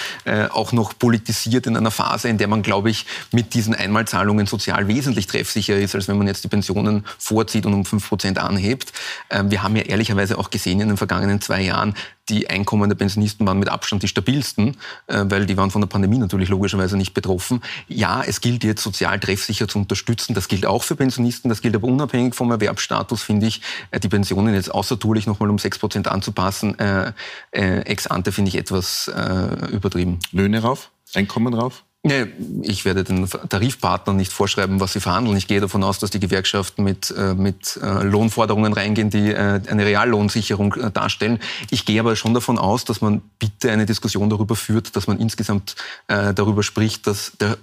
auch 0.50 0.72
noch 0.72 0.98
politisiert 0.98 1.66
in 1.66 1.76
einer 1.76 1.90
Phase, 1.90 2.28
in 2.28 2.38
der 2.38 2.48
man, 2.48 2.62
glaube 2.62 2.90
ich, 2.90 3.06
mit 3.32 3.54
diesen 3.54 3.74
Einmalzahlungen 3.74 4.46
sozial 4.46 4.88
wesentlich 4.88 5.26
treffsicher 5.26 5.76
ist, 5.76 5.94
als 5.94 6.08
wenn 6.08 6.18
man 6.18 6.26
jetzt 6.26 6.44
die 6.44 6.48
Pensionen 6.48 7.04
vorzieht 7.18 7.66
und 7.66 7.74
um 7.74 7.84
fünf 7.84 8.08
Prozent 8.08 8.38
anhebt. 8.38 8.92
Äh, 9.28 9.44
wir 9.46 9.62
haben 9.62 9.76
ja 9.76 9.82
ehrlicherweise 9.82 10.38
auch 10.38 10.50
gesehen 10.50 10.80
in 10.80 10.88
den 10.88 10.96
vergangenen 10.96 11.40
zwei 11.40 11.62
Jahren, 11.62 11.91
die 12.28 12.48
Einkommen 12.48 12.88
der 12.88 12.96
Pensionisten 12.96 13.46
waren 13.46 13.58
mit 13.58 13.68
Abstand 13.68 14.02
die 14.02 14.08
stabilsten, 14.08 14.76
äh, 15.06 15.24
weil 15.26 15.46
die 15.46 15.56
waren 15.56 15.70
von 15.70 15.80
der 15.80 15.88
Pandemie 15.88 16.18
natürlich 16.18 16.48
logischerweise 16.48 16.96
nicht 16.96 17.14
betroffen. 17.14 17.62
Ja, 17.88 18.22
es 18.22 18.40
gilt 18.40 18.64
jetzt 18.64 18.82
sozial 18.82 19.18
treffsicher 19.20 19.68
zu 19.68 19.78
unterstützen. 19.78 20.34
Das 20.34 20.48
gilt 20.48 20.66
auch 20.66 20.82
für 20.82 20.96
Pensionisten. 20.96 21.48
Das 21.48 21.62
gilt 21.62 21.74
aber 21.74 21.88
unabhängig 21.88 22.34
vom 22.34 22.50
Erwerbsstatus, 22.50 23.22
finde 23.22 23.46
ich, 23.46 23.60
äh, 23.90 24.00
die 24.00 24.08
Pensionen 24.08 24.54
jetzt 24.54 24.72
außertourlich 24.72 25.26
nochmal 25.26 25.50
um 25.50 25.58
6 25.58 25.78
Prozent 25.78 26.08
anzupassen. 26.08 26.78
Äh, 26.78 27.12
äh, 27.50 27.80
ex 27.80 28.06
ante 28.06 28.32
finde 28.32 28.48
ich 28.50 28.56
etwas 28.56 29.08
äh, 29.08 29.66
übertrieben. 29.72 30.18
Löhne 30.32 30.62
rauf? 30.62 30.90
Einkommen 31.14 31.54
rauf? 31.54 31.84
Ich 32.04 32.84
werde 32.84 33.04
den 33.04 33.28
Tarifpartnern 33.28 34.16
nicht 34.16 34.32
vorschreiben, 34.32 34.80
was 34.80 34.92
sie 34.92 34.98
verhandeln. 34.98 35.36
Ich 35.36 35.46
gehe 35.46 35.60
davon 35.60 35.84
aus, 35.84 36.00
dass 36.00 36.10
die 36.10 36.18
Gewerkschaften 36.18 36.82
mit, 36.82 37.14
äh, 37.16 37.34
mit 37.34 37.78
äh, 37.80 38.02
Lohnforderungen 38.02 38.72
reingehen, 38.72 39.08
die 39.08 39.30
äh, 39.30 39.60
eine 39.68 39.86
Reallohnsicherung 39.86 40.74
darstellen. 40.92 41.38
Ich 41.70 41.84
gehe 41.84 42.00
aber 42.00 42.16
schon 42.16 42.34
davon 42.34 42.58
aus, 42.58 42.84
dass 42.84 43.02
man 43.02 43.22
bitte 43.38 43.70
eine 43.70 43.86
Diskussion 43.86 44.28
darüber 44.30 44.56
führt, 44.56 44.96
dass 44.96 45.06
man 45.06 45.20
insgesamt 45.20 45.76
darüber 46.08 46.64
spricht, 46.64 47.06
dass 47.06 47.32
der 47.40 47.56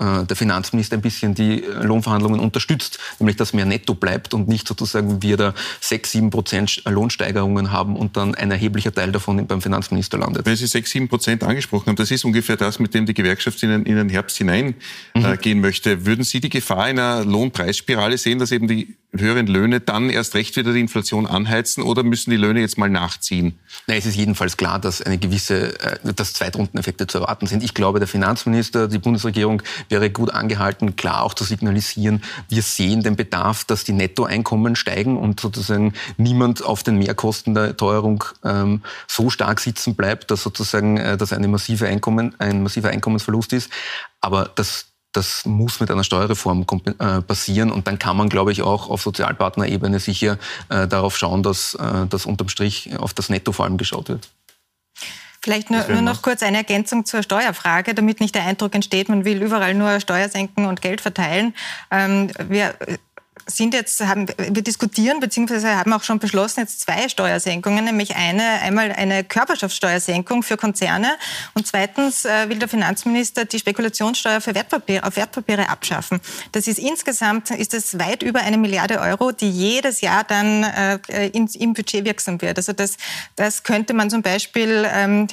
der 0.00 0.36
Finanzminister 0.36 0.96
ein 0.96 1.00
bisschen 1.00 1.34
die 1.34 1.62
äh, 1.62 1.84
Lohnverhandlungen 1.84 2.40
unterstützt, 2.40 2.98
nämlich 3.20 3.36
dass 3.36 3.52
mehr 3.52 3.64
netto 3.64 3.94
bleibt 3.94 4.34
und 4.34 4.48
nicht 4.48 4.66
sozusagen 4.66 5.22
wir 5.22 5.36
da 5.36 5.54
sechs, 5.80 6.10
sieben 6.10 6.30
Prozent 6.30 6.82
Lohnsteigerungen 6.84 7.70
haben 7.70 7.96
und 7.96 8.16
dann 8.16 8.34
ein 8.34 8.50
erheblicher 8.50 8.92
Teil 8.92 9.12
davon 9.12 9.46
beim 9.46 9.62
Finanzminister 9.62 10.18
landet. 10.18 10.44
Wenn 10.44 10.56
Sie 10.56 10.66
sechs, 10.66 10.90
sieben 10.90 11.08
Prozent 11.08 11.44
angesprochen 11.44 11.86
haben, 11.86 11.96
das 11.96 12.10
ist 12.10 12.24
ungefähr 12.24 12.56
das, 12.56 12.80
mit 12.80 12.94
dem 12.94 13.06
die 13.06 13.14
Gewerkschaft 13.14 13.62
in 13.62 13.84
den, 13.84 14.08
Herbst 14.08 14.36
hineingehen 14.36 14.74
mhm. 15.14 15.60
möchte. 15.60 16.04
Würden 16.04 16.24
Sie 16.24 16.40
die 16.40 16.48
Gefahr 16.48 16.84
einer 16.84 17.24
Lohnpreisspirale 17.24 18.18
sehen, 18.18 18.38
dass 18.40 18.50
eben 18.50 18.66
die 18.66 18.96
höheren 19.16 19.46
Löhne 19.46 19.80
dann 19.80 20.10
erst 20.10 20.34
recht 20.34 20.56
wieder 20.56 20.72
die 20.72 20.80
Inflation 20.80 21.26
anheizen 21.26 21.82
oder 21.82 22.02
müssen 22.02 22.30
die 22.30 22.36
Löhne 22.36 22.60
jetzt 22.60 22.78
mal 22.78 22.90
nachziehen? 22.90 23.58
Nein, 23.86 23.98
es 23.98 24.06
ist 24.06 24.16
jedenfalls 24.16 24.56
klar, 24.56 24.78
dass 24.78 25.00
eine 25.02 25.18
gewisse, 25.18 25.78
äh, 25.80 26.12
dass 26.14 26.32
Zweitrundeneffekte 26.34 27.06
zu 27.06 27.18
erwarten 27.18 27.46
sind. 27.46 27.62
Ich 27.62 27.74
glaube, 27.74 27.98
der 27.98 28.08
Finanzminister, 28.08 28.88
die 28.88 28.98
Bundesregierung 28.98 29.43
wäre 29.88 30.10
gut 30.10 30.30
angehalten, 30.30 30.96
klar 30.96 31.22
auch 31.22 31.34
zu 31.34 31.44
signalisieren, 31.44 32.22
wir 32.48 32.62
sehen 32.62 33.02
den 33.02 33.16
Bedarf, 33.16 33.64
dass 33.64 33.84
die 33.84 33.92
Nettoeinkommen 33.92 34.76
steigen 34.76 35.16
und 35.16 35.40
sozusagen 35.40 35.94
niemand 36.16 36.64
auf 36.64 36.82
den 36.82 36.98
Mehrkosten 36.98 37.54
der 37.54 37.76
Teuerung 37.76 38.24
ähm, 38.44 38.82
so 39.08 39.30
stark 39.30 39.60
sitzen 39.60 39.94
bleibt, 39.94 40.30
dass 40.30 40.42
sozusagen 40.42 40.96
äh, 40.96 41.16
das 41.16 41.32
eine 41.32 41.48
massive 41.48 41.86
Einkommen, 41.86 42.34
ein 42.38 42.62
massiver 42.62 42.90
Einkommensverlust 42.90 43.52
ist. 43.52 43.70
Aber 44.20 44.50
das 44.54 44.86
das 45.14 45.46
muss 45.46 45.80
mit 45.80 45.90
einer 45.90 46.04
Steuerreform 46.04 46.66
äh, 46.98 47.22
passieren 47.22 47.70
und 47.70 47.86
dann 47.86 47.98
kann 47.98 48.16
man, 48.16 48.28
glaube 48.28 48.52
ich, 48.52 48.62
auch 48.62 48.90
auf 48.90 49.02
Sozialpartnerebene 49.02 50.00
sicher 50.00 50.38
äh, 50.68 50.86
darauf 50.88 51.16
schauen, 51.16 51.42
dass, 51.42 51.74
äh, 51.74 52.06
dass 52.08 52.26
unterm 52.26 52.48
Strich 52.48 52.90
auf 52.98 53.14
das 53.14 53.28
Netto 53.28 53.52
vor 53.52 53.64
allem 53.64 53.78
geschaut 53.78 54.08
wird. 54.08 54.28
Vielleicht 55.44 55.70
nur, 55.70 55.86
nur, 55.88 56.00
noch 56.00 56.22
kurz 56.22 56.42
eine 56.42 56.56
Ergänzung 56.56 57.04
zur 57.04 57.22
Steuerfrage, 57.22 57.92
damit 57.92 58.18
nicht 58.18 58.34
der 58.34 58.46
Eindruck 58.46 58.74
entsteht, 58.74 59.10
man 59.10 59.26
will 59.26 59.42
überall 59.42 59.74
nur 59.74 60.00
Steuer 60.00 60.30
senken 60.30 60.64
und 60.64 60.80
Geld 60.80 61.02
verteilen. 61.02 61.54
Ähm, 61.90 62.30
wir 62.48 62.74
sind 63.46 63.74
jetzt, 63.74 64.00
haben, 64.00 64.26
wir 64.38 64.62
diskutieren 64.62 65.20
bzw. 65.20 65.74
haben 65.74 65.92
auch 65.92 66.02
schon 66.02 66.18
beschlossen 66.18 66.60
jetzt 66.60 66.80
zwei 66.80 67.08
Steuersenkungen, 67.08 67.84
nämlich 67.84 68.16
eine, 68.16 68.42
einmal 68.62 68.92
eine 68.92 69.24
Körperschaftssteuersenkung 69.24 70.42
für 70.42 70.56
Konzerne 70.56 71.08
und 71.54 71.66
zweitens 71.66 72.24
äh, 72.24 72.48
will 72.48 72.58
der 72.58 72.68
Finanzminister 72.68 73.44
die 73.44 73.58
Spekulationssteuer 73.58 74.40
für 74.40 74.54
Wertpapiere, 74.54 75.04
auf 75.04 75.16
Wertpapiere 75.16 75.68
abschaffen. 75.68 76.20
Das 76.52 76.66
ist 76.66 76.78
insgesamt, 76.78 77.50
ist 77.50 77.74
es 77.74 77.98
weit 77.98 78.22
über 78.22 78.40
eine 78.40 78.58
Milliarde 78.58 79.00
Euro, 79.00 79.32
die 79.32 79.50
jedes 79.50 80.00
Jahr 80.00 80.24
dann 80.24 80.64
äh, 80.64 81.28
in, 81.28 81.46
im 81.46 81.74
Budget 81.74 82.04
wirksam 82.04 82.40
wird. 82.40 82.58
Also 82.58 82.72
das, 82.72 82.96
das 83.36 83.62
könnte 83.62 83.94
man 83.94 84.10
zum 84.10 84.22
Beispiel 84.22 84.86
ähm, 84.92 85.26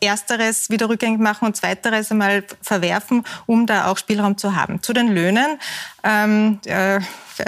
ersteres 0.00 0.70
wieder 0.70 0.88
rückgängig 0.88 1.20
machen 1.20 1.46
und 1.46 1.56
zweiteres 1.56 2.10
einmal 2.10 2.44
verwerfen, 2.62 3.24
um 3.46 3.66
da 3.66 3.86
auch 3.90 3.98
Spielraum 3.98 4.36
zu 4.38 4.56
haben. 4.56 4.82
Zu 4.82 4.92
den 4.92 5.08
Löhnen. 5.08 5.58
Ähm, 6.06 6.60
äh, 6.64 7.00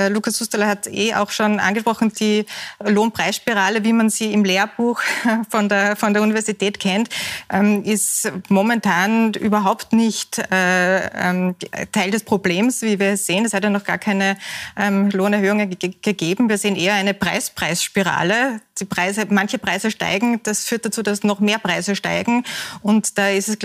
Lukas 0.09 0.40
Husterler 0.40 0.66
hat 0.66 0.87
eh 0.87 1.14
auch 1.14 1.31
schon 1.31 1.61
angesprochen, 1.61 2.12
die 2.12 2.44
Lohnpreisspirale, 2.85 3.85
wie 3.85 3.92
man 3.92 4.11
sie 4.11 4.33
im 4.33 4.44
Lehrbuch 4.44 5.01
von 5.49 5.68
der, 5.68 5.97
von 5.97 6.12
der 6.12 6.23
Universität 6.23 6.79
kennt, 6.79 7.09
ähm, 7.51 7.83
ist 7.85 8.31
momentan 8.49 9.33
überhaupt 9.35 9.92
nicht 9.92 10.38
äh, 10.51 11.07
ähm, 11.09 11.55
Teil 11.92 12.11
des 12.11 12.25
Problems, 12.25 12.83
wie 12.83 12.99
wir 12.99 13.16
sehen. 13.16 13.44
Es 13.44 13.55
hat 13.55 13.64
ja 13.64 13.71
noch 13.71 13.85
gar 13.85 13.99
keine 13.99 14.37
ähm, 14.77 15.11
Lohnerhöhungen 15.11 15.71
gegeben. 15.71 16.49
Wir 16.49 16.59
sehen 16.59 16.77
eher 16.77 16.94
eine 16.94 17.14
Preispreisspirale. 17.14 18.61
Die 18.81 18.85
Preise, 18.85 19.27
manche 19.31 19.59
Preise 19.59 19.90
steigen, 19.90 20.40
das 20.42 20.64
führt 20.64 20.85
dazu, 20.85 21.03
dass 21.03 21.25
noch 21.25 21.40
mehr 21.40 21.59
Preise 21.59 21.97
steigen. 21.97 22.44
Und 22.83 23.18
da 23.18 23.29
ist 23.29 23.49
es 23.49 23.59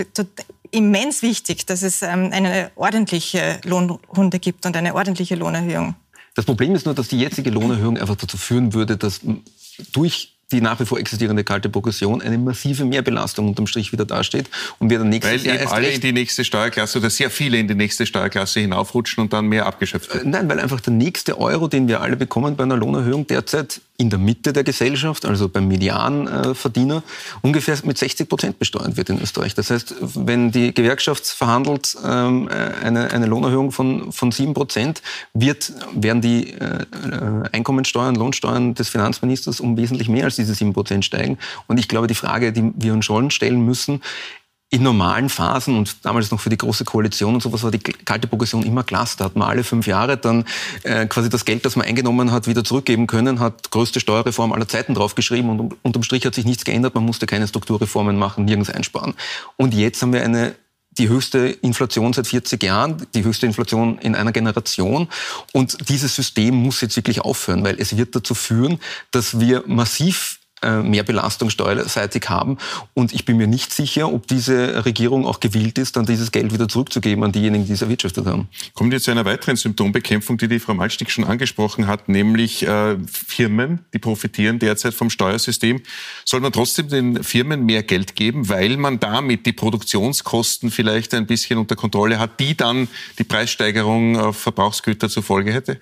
immens 0.74 1.22
wichtig, 1.22 1.66
dass 1.66 1.82
es 1.82 2.02
eine 2.02 2.70
ordentliche 2.76 3.60
Lohnrunde 3.64 4.38
gibt 4.38 4.66
und 4.66 4.76
eine 4.76 4.94
ordentliche 4.94 5.36
Lohnerhöhung. 5.36 5.94
Das 6.34 6.44
Problem 6.44 6.74
ist 6.74 6.84
nur, 6.84 6.94
dass 6.94 7.08
die 7.08 7.18
jetzige 7.18 7.50
Lohnerhöhung 7.50 7.96
einfach 7.96 8.16
dazu 8.16 8.36
führen 8.36 8.74
würde, 8.74 8.96
dass 8.96 9.20
durch 9.92 10.33
die 10.52 10.60
nach 10.60 10.80
wie 10.80 10.84
vor 10.84 10.98
existierende 10.98 11.44
kalte 11.44 11.68
Progression 11.68 12.22
eine 12.22 12.38
massive 12.38 12.84
Mehrbelastung 12.84 13.48
unterm 13.48 13.66
Strich 13.66 13.92
wieder 13.92 14.04
dasteht 14.04 14.48
und 14.78 14.90
wir 14.90 14.98
dann 14.98 15.08
nächstes 15.08 15.44
weil 15.44 15.46
Jahr 15.46 15.62
eben 15.62 15.70
alle 15.70 15.88
in 15.88 16.00
die 16.00 16.12
nächste 16.12 16.44
Steuerklasse 16.44 16.98
oder 16.98 17.10
sehr 17.10 17.30
viele 17.30 17.58
in 17.58 17.68
die 17.68 17.74
nächste 17.74 18.06
Steuerklasse 18.06 18.60
hinaufrutschen 18.60 19.22
und 19.22 19.32
dann 19.32 19.46
mehr 19.46 19.66
abgeschöpft 19.66 20.12
wird. 20.12 20.24
Äh, 20.24 20.28
nein, 20.28 20.48
weil 20.48 20.60
einfach 20.60 20.80
der 20.80 20.92
nächste 20.92 21.38
Euro, 21.38 21.68
den 21.68 21.88
wir 21.88 22.00
alle 22.00 22.16
bekommen 22.16 22.56
bei 22.56 22.64
einer 22.64 22.76
Lohnerhöhung 22.76 23.26
derzeit 23.26 23.80
in 23.96 24.10
der 24.10 24.18
Mitte 24.18 24.52
der 24.52 24.64
Gesellschaft, 24.64 25.24
also 25.24 25.48
beim 25.48 25.68
Medianverdiener, 25.68 27.04
ungefähr 27.42 27.78
mit 27.84 27.96
60 27.96 28.28
Prozent 28.28 28.58
besteuert 28.58 28.96
wird 28.96 29.08
in 29.08 29.20
Österreich. 29.20 29.54
Das 29.54 29.70
heißt, 29.70 29.94
wenn 30.00 30.50
die 30.50 30.74
Gewerkschaft 30.74 31.26
verhandelt 31.26 31.96
ähm, 32.04 32.48
eine, 32.82 33.12
eine 33.12 33.26
Lohnerhöhung 33.26 33.70
von, 33.70 34.10
von 34.10 34.32
7 34.32 34.52
Prozent, 34.52 35.00
wird, 35.32 35.72
werden 35.94 36.20
die 36.20 36.50
äh, 36.50 36.84
Einkommensteuern, 37.52 38.16
Lohnsteuern 38.16 38.74
des 38.74 38.88
Finanzministers 38.88 39.60
um 39.60 39.76
wesentlich 39.76 40.08
mehr 40.08 40.24
als 40.24 40.36
diese 40.36 40.43
7 40.52 40.74
Prozent 40.74 41.04
steigen. 41.04 41.38
Und 41.66 41.78
ich 41.78 41.88
glaube, 41.88 42.06
die 42.06 42.14
Frage, 42.14 42.52
die 42.52 42.72
wir 42.76 42.92
uns 42.92 43.06
schon 43.06 43.30
stellen 43.30 43.64
müssen, 43.64 44.02
in 44.74 44.82
normalen 44.82 45.28
Phasen 45.28 45.76
und 45.78 46.04
damals 46.04 46.32
noch 46.32 46.40
für 46.40 46.50
die 46.50 46.56
große 46.56 46.84
Koalition 46.84 47.34
und 47.34 47.40
sowas 47.40 47.62
war 47.62 47.70
die 47.70 47.78
kalte 47.78 48.26
Progression 48.26 48.64
immer 48.64 48.82
klasse. 48.82 49.16
Da 49.18 49.26
hat 49.26 49.36
man 49.36 49.48
alle 49.48 49.62
fünf 49.62 49.86
Jahre 49.86 50.16
dann 50.16 50.44
äh, 50.82 51.06
quasi 51.06 51.28
das 51.28 51.44
Geld, 51.44 51.64
das 51.64 51.76
man 51.76 51.86
eingenommen 51.86 52.32
hat, 52.32 52.48
wieder 52.48 52.64
zurückgeben 52.64 53.06
können, 53.06 53.38
hat 53.38 53.70
größte 53.70 54.00
Steuerreform 54.00 54.52
aller 54.52 54.66
Zeiten 54.66 54.94
draufgeschrieben 54.94 55.48
und 55.48 55.76
unterm 55.82 56.02
Strich 56.02 56.26
hat 56.26 56.34
sich 56.34 56.44
nichts 56.44 56.64
geändert. 56.64 56.96
Man 56.96 57.04
musste 57.04 57.26
keine 57.26 57.46
Strukturreformen 57.46 58.18
machen, 58.18 58.46
nirgends 58.46 58.68
einsparen. 58.68 59.14
Und 59.56 59.74
jetzt 59.74 60.02
haben 60.02 60.12
wir 60.12 60.24
eine 60.24 60.56
die 60.98 61.08
höchste 61.08 61.48
Inflation 61.62 62.12
seit 62.12 62.26
40 62.26 62.62
Jahren, 62.62 63.06
die 63.14 63.24
höchste 63.24 63.46
Inflation 63.46 63.98
in 63.98 64.14
einer 64.14 64.32
Generation. 64.32 65.08
Und 65.52 65.88
dieses 65.88 66.14
System 66.14 66.54
muss 66.54 66.80
jetzt 66.80 66.96
wirklich 66.96 67.20
aufhören, 67.20 67.64
weil 67.64 67.80
es 67.80 67.96
wird 67.96 68.14
dazu 68.14 68.34
führen, 68.34 68.80
dass 69.10 69.40
wir 69.40 69.64
massiv 69.66 70.38
mehr 70.82 71.02
Belastung 71.02 71.50
steuerseitig 71.50 72.28
haben. 72.28 72.58
Und 72.94 73.12
ich 73.12 73.24
bin 73.24 73.36
mir 73.36 73.46
nicht 73.46 73.72
sicher, 73.72 74.12
ob 74.12 74.26
diese 74.26 74.84
Regierung 74.84 75.26
auch 75.26 75.40
gewillt 75.40 75.78
ist, 75.78 75.96
dann 75.96 76.06
dieses 76.06 76.32
Geld 76.32 76.52
wieder 76.52 76.68
zurückzugeben 76.68 77.22
an 77.24 77.32
diejenigen, 77.32 77.66
die 77.66 77.72
es 77.72 77.82
erwirtschaftet 77.82 78.26
haben. 78.26 78.48
Kommt 78.74 78.92
jetzt 78.92 79.04
zu 79.04 79.10
einer 79.10 79.24
weiteren 79.24 79.56
Symptombekämpfung, 79.56 80.38
die 80.38 80.48
die 80.48 80.58
Frau 80.58 80.74
Malstick 80.74 81.10
schon 81.10 81.24
angesprochen 81.24 81.86
hat, 81.86 82.08
nämlich 82.08 82.66
äh, 82.66 82.96
Firmen, 83.06 83.80
die 83.92 83.98
profitieren 83.98 84.58
derzeit 84.58 84.94
vom 84.94 85.10
Steuersystem. 85.10 85.82
Soll 86.24 86.40
man 86.40 86.52
trotzdem 86.52 86.88
den 86.88 87.22
Firmen 87.22 87.66
mehr 87.66 87.82
Geld 87.82 88.16
geben, 88.16 88.48
weil 88.48 88.76
man 88.76 89.00
damit 89.00 89.46
die 89.46 89.52
Produktionskosten 89.52 90.70
vielleicht 90.70 91.14
ein 91.14 91.26
bisschen 91.26 91.58
unter 91.58 91.76
Kontrolle 91.76 92.18
hat, 92.18 92.40
die 92.40 92.56
dann 92.56 92.88
die 93.18 93.24
Preissteigerung 93.24 94.18
auf 94.18 94.38
Verbrauchsgüter 94.38 95.08
zur 95.08 95.22
Folge 95.22 95.52
hätte? 95.52 95.80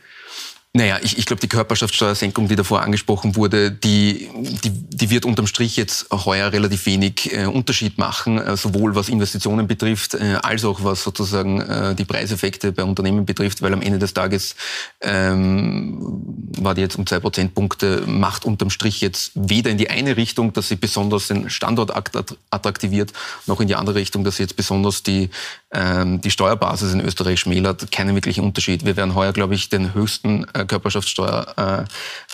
Naja, 0.75 0.99
ich, 1.03 1.19
ich 1.19 1.27
glaube, 1.27 1.41
die 1.41 1.49
Körperschaftssteuersenkung, 1.49 2.49
die 2.49 2.57
davor 2.57 2.81
angesprochen 2.81 3.37
wurde, 3.37 3.71
die, 3.71 4.31
die, 4.65 4.71
die 4.71 5.11
wird 5.11 5.27
unterm 5.27 5.47
Strich 5.47 5.77
jetzt 5.77 6.07
heuer 6.11 6.51
relativ 6.51 6.87
wenig 6.87 7.31
äh, 7.31 7.45
Unterschied 7.45 7.99
machen, 7.99 8.39
äh, 8.39 8.57
sowohl 8.57 8.95
was 8.95 9.11
Investitionen 9.11 9.67
betrifft, 9.67 10.15
äh, 10.15 10.39
als 10.41 10.65
auch 10.65 10.83
was 10.83 11.03
sozusagen 11.03 11.61
äh, 11.61 11.95
die 11.95 12.07
Preiseffekte 12.07 12.73
bei 12.73 12.85
Unternehmen 12.85 13.27
betrifft, 13.27 13.61
weil 13.61 13.75
am 13.75 13.83
Ende 13.83 13.99
des 13.99 14.15
Tages 14.15 14.57
ähm, 15.03 15.99
war 16.57 16.75
die 16.75 16.81
jetzt 16.81 16.97
um 16.97 17.07
zwei 17.07 17.21
Prozentpunkte, 17.21 18.05
macht 18.07 18.47
unterm 18.47 18.71
Strich 18.71 19.03
jetzt 19.03 19.33
weder 19.35 19.71
in 19.71 19.77
die 19.77 19.91
eine 19.91 20.17
Richtung, 20.17 20.55
dass 20.55 20.69
sie 20.69 20.77
besonders 20.77 21.29
den 21.29 21.51
Standort 21.51 21.95
attraktiviert, 22.51 23.13
noch 23.47 23.61
in 23.61 23.69
die 23.69 23.75
andere 23.75 23.97
Richtung, 23.97 24.25
dass 24.25 24.37
sie 24.37 24.45
jetzt 24.45 24.57
besonders 24.57 25.03
die, 25.03 25.29
die 25.75 26.31
Steuerbasis 26.31 26.93
in 26.93 27.01
Österreich 27.01 27.41
schmälert. 27.41 27.91
Keinen 27.91 28.15
wirklichen 28.15 28.45
Unterschied. 28.45 28.85
Wir 28.85 28.97
werden 28.97 29.15
heuer, 29.15 29.33
glaube 29.33 29.55
ich, 29.55 29.71
den 29.71 29.95
höchsten 29.95 30.47
äh, 30.53 30.67
Körperschaftssteuer, 30.67 31.87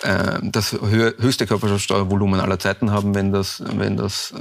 äh, 0.03 0.09
äh, 0.09 0.39
das 0.43 0.73
höchste 0.73 1.47
Körperschaftssteuervolumen 1.47 2.41
aller 2.41 2.59
Zeiten 2.59 2.91
haben, 2.91 3.15
wenn 3.15 3.31
das, 3.31 3.63
wenn 3.65 3.95
das 3.95 4.33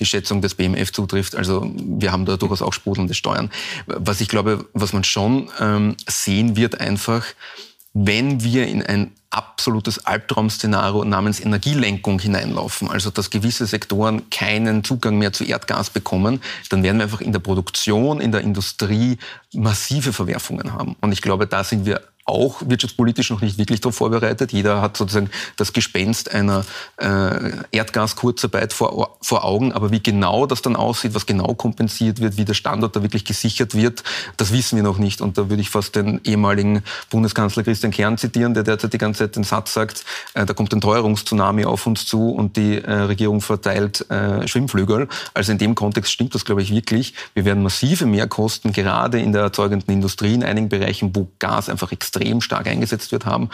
die 0.00 0.06
Schätzung 0.06 0.42
des 0.42 0.54
BMF 0.54 0.92
zutrifft. 0.92 1.34
Also 1.34 1.70
wir 1.74 2.12
haben 2.12 2.26
da 2.26 2.36
durchaus 2.36 2.62
auch 2.62 2.72
sprudelnde 2.72 3.14
Steuern. 3.14 3.50
Was 3.86 4.20
ich 4.20 4.28
glaube, 4.28 4.66
was 4.74 4.92
man 4.92 5.04
schon 5.04 5.48
ähm, 5.58 5.96
sehen 6.06 6.56
wird 6.56 6.80
einfach, 6.80 7.24
wenn 7.94 8.42
wir 8.42 8.68
in 8.68 8.82
ein 8.82 9.12
absolutes 9.30 10.06
Albtraum-Szenario 10.06 11.04
namens 11.04 11.40
Energielenkung 11.40 12.18
hineinlaufen, 12.18 12.88
also 12.88 13.10
dass 13.10 13.30
gewisse 13.30 13.66
Sektoren 13.66 14.30
keinen 14.30 14.84
Zugang 14.84 15.18
mehr 15.18 15.32
zu 15.32 15.44
Erdgas 15.44 15.90
bekommen, 15.90 16.40
dann 16.70 16.82
werden 16.82 16.98
wir 16.98 17.04
einfach 17.04 17.20
in 17.20 17.32
der 17.32 17.40
Produktion, 17.40 18.20
in 18.20 18.32
der 18.32 18.40
Industrie 18.40 19.18
massive 19.52 20.12
Verwerfungen 20.12 20.72
haben. 20.72 20.96
Und 21.00 21.12
ich 21.12 21.22
glaube, 21.22 21.46
da 21.46 21.64
sind 21.64 21.86
wir 21.86 22.02
auch 22.26 22.60
wirtschaftspolitisch 22.66 23.30
noch 23.30 23.40
nicht 23.40 23.56
wirklich 23.56 23.80
darauf 23.80 23.94
vorbereitet. 23.94 24.52
Jeder 24.52 24.82
hat 24.82 24.96
sozusagen 24.96 25.30
das 25.56 25.72
Gespenst 25.72 26.34
einer 26.34 26.64
äh, 26.96 27.52
Erdgaskurzarbeit 27.70 28.72
vor, 28.72 29.16
vor 29.22 29.44
Augen. 29.44 29.72
Aber 29.72 29.92
wie 29.92 30.02
genau 30.02 30.46
das 30.46 30.60
dann 30.60 30.74
aussieht, 30.74 31.14
was 31.14 31.26
genau 31.26 31.54
kompensiert 31.54 32.20
wird, 32.20 32.36
wie 32.36 32.44
der 32.44 32.54
Standort 32.54 32.96
da 32.96 33.02
wirklich 33.02 33.24
gesichert 33.24 33.76
wird, 33.76 34.02
das 34.36 34.52
wissen 34.52 34.74
wir 34.74 34.82
noch 34.82 34.98
nicht. 34.98 35.20
Und 35.20 35.38
da 35.38 35.48
würde 35.48 35.62
ich 35.62 35.70
fast 35.70 35.94
den 35.94 36.20
ehemaligen 36.24 36.82
Bundeskanzler 37.10 37.62
Christian 37.62 37.92
Kern 37.92 38.18
zitieren, 38.18 38.54
der 38.54 38.64
derzeit 38.64 38.92
die 38.92 38.98
ganze 38.98 39.20
Zeit 39.20 39.36
den 39.36 39.44
Satz 39.44 39.72
sagt, 39.72 40.04
äh, 40.34 40.44
da 40.44 40.52
kommt 40.52 40.74
ein 40.74 40.80
Teuerungstsunami 40.80 41.64
auf 41.64 41.86
uns 41.86 42.06
zu 42.06 42.30
und 42.30 42.56
die 42.56 42.78
äh, 42.78 42.92
Regierung 42.92 43.40
verteilt 43.40 44.10
äh, 44.10 44.48
Schwimmflügel. 44.48 45.06
Also 45.32 45.52
in 45.52 45.58
dem 45.58 45.76
Kontext 45.76 46.10
stimmt 46.10 46.34
das, 46.34 46.44
glaube 46.44 46.62
ich, 46.62 46.72
wirklich. 46.72 47.14
Wir 47.34 47.44
werden 47.44 47.62
massive 47.62 48.04
Mehrkosten 48.04 48.72
gerade 48.72 49.20
in 49.20 49.32
der 49.32 49.42
erzeugenden 49.42 49.92
Industrie 49.92 50.34
in 50.34 50.42
einigen 50.42 50.68
Bereichen, 50.68 51.14
wo 51.14 51.28
Gas 51.38 51.68
einfach 51.68 51.92
extrem 51.92 52.15
extrem 52.16 52.40
stark 52.40 52.66
eingesetzt 52.66 53.12
wird, 53.12 53.26
haben 53.26 53.50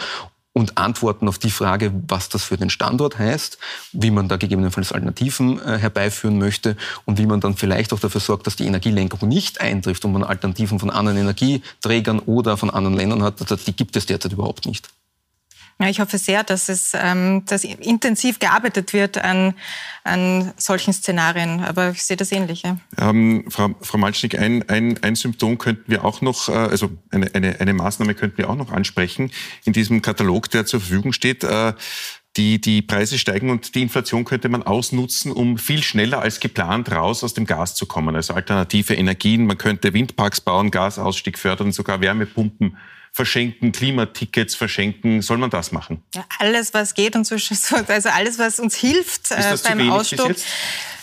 und 0.55 0.77
Antworten 0.77 1.27
auf 1.27 1.39
die 1.39 1.49
Frage, 1.49 1.91
was 2.07 2.29
das 2.29 2.43
für 2.43 2.57
den 2.57 2.69
Standort 2.69 3.17
heißt, 3.17 3.57
wie 3.91 4.11
man 4.11 4.27
da 4.27 4.37
gegebenenfalls 4.37 4.91
Alternativen 4.91 5.59
äh, 5.59 5.79
herbeiführen 5.79 6.37
möchte 6.37 6.77
und 7.05 7.17
wie 7.17 7.25
man 7.25 7.39
dann 7.39 7.55
vielleicht 7.55 7.91
auch 7.91 7.99
dafür 7.99 8.21
sorgt, 8.21 8.45
dass 8.45 8.55
die 8.55 8.67
Energielenkung 8.67 9.27
nicht 9.27 9.61
eintrifft 9.61 10.05
und 10.05 10.13
man 10.13 10.23
Alternativen 10.23 10.79
von 10.79 10.91
anderen 10.91 11.17
Energieträgern 11.17 12.19
oder 12.19 12.55
von 12.55 12.69
anderen 12.69 12.95
Ländern 12.95 13.23
hat. 13.23 13.41
Also 13.41 13.55
die 13.55 13.75
gibt 13.75 13.95
es 13.95 14.05
derzeit 14.05 14.31
überhaupt 14.31 14.67
nicht. 14.67 14.89
Ja, 15.79 15.89
ich 15.89 15.99
hoffe 15.99 16.17
sehr, 16.17 16.43
dass 16.43 16.69
es 16.69 16.91
ähm, 16.93 17.43
dass 17.45 17.63
intensiv 17.63 18.39
gearbeitet 18.39 18.93
wird 18.93 19.17
an, 19.17 19.53
an 20.03 20.53
solchen 20.57 20.93
Szenarien. 20.93 21.63
Aber 21.63 21.91
ich 21.91 22.03
sehe 22.03 22.17
das 22.17 22.31
ähnlich. 22.31 22.63
Ja. 22.63 22.77
Ähm, 22.99 23.45
Frau, 23.49 23.75
Frau 23.81 23.97
Malschnick, 23.97 24.37
ein, 24.39 24.67
ein, 24.69 25.01
ein 25.03 25.15
Symptom 25.15 25.57
könnten 25.57 25.91
wir 25.91 26.05
auch 26.05 26.21
noch, 26.21 26.47
äh, 26.47 26.53
also 26.53 26.91
eine, 27.11 27.33
eine, 27.33 27.59
eine 27.59 27.73
Maßnahme 27.73 28.13
könnten 28.13 28.37
wir 28.37 28.49
auch 28.49 28.55
noch 28.55 28.71
ansprechen 28.71 29.31
in 29.65 29.73
diesem 29.73 30.01
Katalog, 30.01 30.49
der 30.51 30.65
zur 30.65 30.79
Verfügung 30.79 31.11
steht. 31.11 31.43
Äh, 31.43 31.73
die, 32.37 32.59
die 32.59 32.81
Preise 32.81 33.19
steigen 33.19 33.51
und 33.51 33.75
die 33.75 33.83
Inflation 33.83 34.25
könnte 34.25 34.49
man 34.49 34.63
ausnutzen, 34.63 35.31
um 35.31 35.59
viel 35.59 35.83
schneller 35.83 36.19
als 36.19 36.39
geplant 36.39 36.91
raus 36.91 37.23
aus 37.23 37.35
dem 37.35 37.45
Gas 37.45 37.75
zu 37.75 37.85
kommen. 37.85 38.15
Also 38.15 38.33
alternative 38.33 38.95
Energien, 38.95 39.45
man 39.45 39.59
könnte 39.59 39.93
Windparks 39.93 40.41
bauen, 40.41 40.71
Gasausstieg 40.71 41.37
fördern, 41.37 41.71
sogar 41.71 42.01
Wärmepumpen 42.01 42.77
verschenken, 43.13 43.71
Klimatickets 43.71 44.55
verschenken. 44.55 45.21
Soll 45.21 45.37
man 45.37 45.51
das 45.51 45.71
machen? 45.71 46.03
Ja, 46.15 46.25
alles, 46.39 46.73
was 46.73 46.95
geht 46.95 47.15
und 47.15 47.25
so, 47.25 47.35
also 47.87 48.09
alles, 48.09 48.39
was 48.39 48.59
uns 48.59 48.75
hilft 48.75 49.31
äh, 49.31 49.55
beim 49.63 49.91
Ausstoß. 49.91 50.43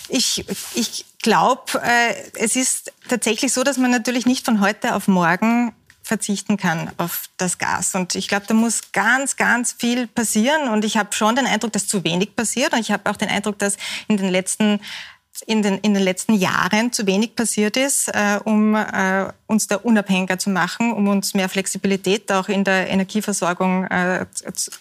Ich, 0.08 0.44
ich 0.74 1.04
glaube, 1.22 1.80
äh, 1.82 2.14
es 2.34 2.56
ist 2.56 2.92
tatsächlich 3.08 3.52
so, 3.52 3.62
dass 3.62 3.78
man 3.78 3.92
natürlich 3.92 4.26
nicht 4.26 4.44
von 4.44 4.60
heute 4.60 4.96
auf 4.96 5.06
morgen 5.06 5.72
verzichten 6.02 6.56
kann 6.56 6.90
auf 6.96 7.26
das 7.36 7.58
Gas. 7.58 7.94
Und 7.94 8.16
ich 8.16 8.26
glaube, 8.26 8.44
da 8.48 8.54
muss 8.54 8.90
ganz, 8.90 9.36
ganz 9.36 9.72
viel 9.72 10.08
passieren. 10.08 10.68
Und 10.68 10.84
ich 10.84 10.96
habe 10.96 11.12
schon 11.12 11.36
den 11.36 11.46
Eindruck, 11.46 11.72
dass 11.72 11.86
zu 11.86 12.02
wenig 12.02 12.34
passiert. 12.34 12.72
Und 12.72 12.80
ich 12.80 12.90
habe 12.90 13.08
auch 13.08 13.16
den 13.16 13.28
Eindruck, 13.28 13.60
dass 13.60 13.76
in 14.08 14.16
den 14.16 14.28
letzten 14.28 14.80
in 15.46 15.62
den, 15.62 15.79
in 15.79 15.94
den 15.94 16.03
letzten 16.03 16.35
Jahren 16.35 16.92
zu 16.92 17.07
wenig 17.07 17.37
passiert 17.37 17.76
ist, 17.76 18.09
äh, 18.09 18.38
um 18.44 18.74
äh, 18.74 19.26
uns 19.46 19.66
da 19.66 19.76
unabhängiger 19.76 20.38
zu 20.38 20.50
machen, 20.50 20.92
um 20.92 21.09
uns 21.09 21.35
mehr 21.35 21.48
Flexibilität 21.48 22.31
auch 22.33 22.48
in 22.48 22.64
der 22.64 22.88
Energieversorgung 22.88 23.85
äh, 23.87 24.26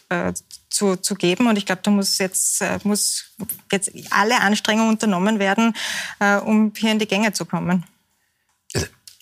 äh 0.10 0.34
zu, 0.70 0.96
zu 0.96 1.16
geben. 1.16 1.48
Und 1.48 1.58
ich 1.58 1.66
glaube, 1.66 1.82
da 1.84 1.92
muss 1.92 2.20
jetzt, 2.20 2.62
äh, 2.62 2.78
muss 2.84 3.32
jetzt 3.72 3.92
alle 4.12 4.40
Anstrengungen 4.40 4.92
unternommen 4.92 5.40
werden, 5.40 5.74
äh, 6.20 6.38
um 6.38 6.72
hier 6.76 6.92
in 6.92 7.00
die 7.00 7.08
Gänge 7.08 7.34
zu 7.34 7.46
kommen. 7.46 7.86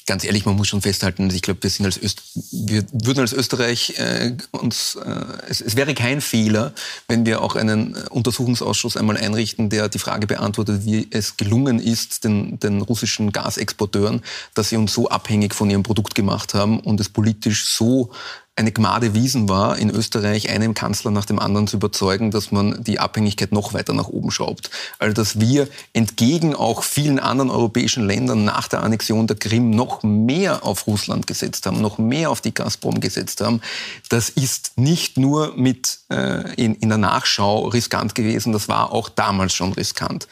Ganz 0.08 0.24
ehrlich, 0.24 0.46
man 0.46 0.56
muss 0.56 0.70
schon 0.70 0.82
festhalten, 0.82 1.30
ich 1.30 1.42
glaube, 1.42 1.62
wir 1.62 1.70
sind 1.70 1.86
als 1.86 2.02
Öst 2.02 2.22
wir 2.34 2.86
würden 2.94 3.20
als 3.20 3.34
Österreich 3.34 3.96
äh, 3.98 4.38
uns, 4.52 4.96
äh, 4.96 5.26
es, 5.50 5.60
es, 5.60 5.76
wäre 5.76 5.94
kein 5.94 6.22
Fehler, 6.22 6.74
wenn 7.10 7.26
wir 7.26 7.42
auch 7.42 7.58
einen 7.58 7.94
Untersuchungsausschuss 7.94 8.96
einmal 8.96 9.18
einrichten, 9.18 9.70
der 9.70 9.90
die 9.90 10.00
Frage 10.00 10.26
beantwortet, 10.26 10.86
wie 10.86 11.08
es 11.12 11.36
gelungen 11.36 11.80
ist, 11.80 12.24
den, 12.24 12.58
den 12.60 12.82
russischen 12.82 13.34
Gasexporteuren, 13.34 14.24
dass 14.54 14.70
sie 14.70 14.78
uns 14.78 14.94
so 14.94 15.10
abhängig 15.10 15.54
von 15.54 15.70
ihrem 15.70 15.84
Produkt 15.84 16.16
gemacht 16.16 16.54
haben 16.54 16.80
und 16.80 17.02
es 17.02 17.10
politisch 17.10 17.66
so 17.66 18.12
eine 18.58 18.72
Gmade 18.72 19.14
Wiesen 19.14 19.48
war, 19.48 19.78
in 19.78 19.92
Österreich 19.92 20.50
einen 20.50 20.74
Kanzler 20.74 21.12
nach 21.12 21.26
dem 21.26 21.38
anderen 21.38 21.68
zu 21.68 21.78
überzeugen, 21.78 22.32
dass 22.32 22.52
man 22.52 22.84
die 22.84 23.00
Abhängigkeit 23.00 23.52
noch 23.52 23.74
weiter 23.74 23.94
nach 23.94 24.08
oben 24.08 24.32
schraubt. 24.32 24.72
Also 24.98 25.14
dass 25.14 25.40
wir 25.40 25.68
entgegen 25.94 26.56
auch 26.56 26.82
vielen 26.82 27.20
anderen 27.20 27.52
europäischen 27.52 28.06
Ländern 28.08 28.46
nach 28.46 28.68
der 28.68 28.82
Annexion 28.82 29.28
der 29.28 29.38
Krim 29.38 29.70
noch 29.70 30.02
mehr 30.02 30.66
auf 30.66 30.88
Russland 30.88 31.28
gesetzt 31.28 31.68
haben, 31.68 31.82
noch 31.82 32.00
mehr 32.00 32.32
auf 32.32 32.42
die 32.42 32.54
Gazprom 32.54 33.00
gesetzt 33.00 33.42
haben. 33.42 33.62
Das 34.10 34.30
ist 34.30 34.72
nicht 34.76 35.18
nur 35.18 35.54
mit 35.56 36.00
äh, 36.10 36.54
in, 36.56 36.74
in 36.76 36.90
der 36.90 36.98
Nachschau 36.98 37.68
riskant 37.68 38.16
gewesen, 38.16 38.54
das 38.54 38.68
war 38.68 38.92
auch 38.92 39.10
damals 39.10 39.54
schon 39.54 39.74
riskant. 39.74 40.28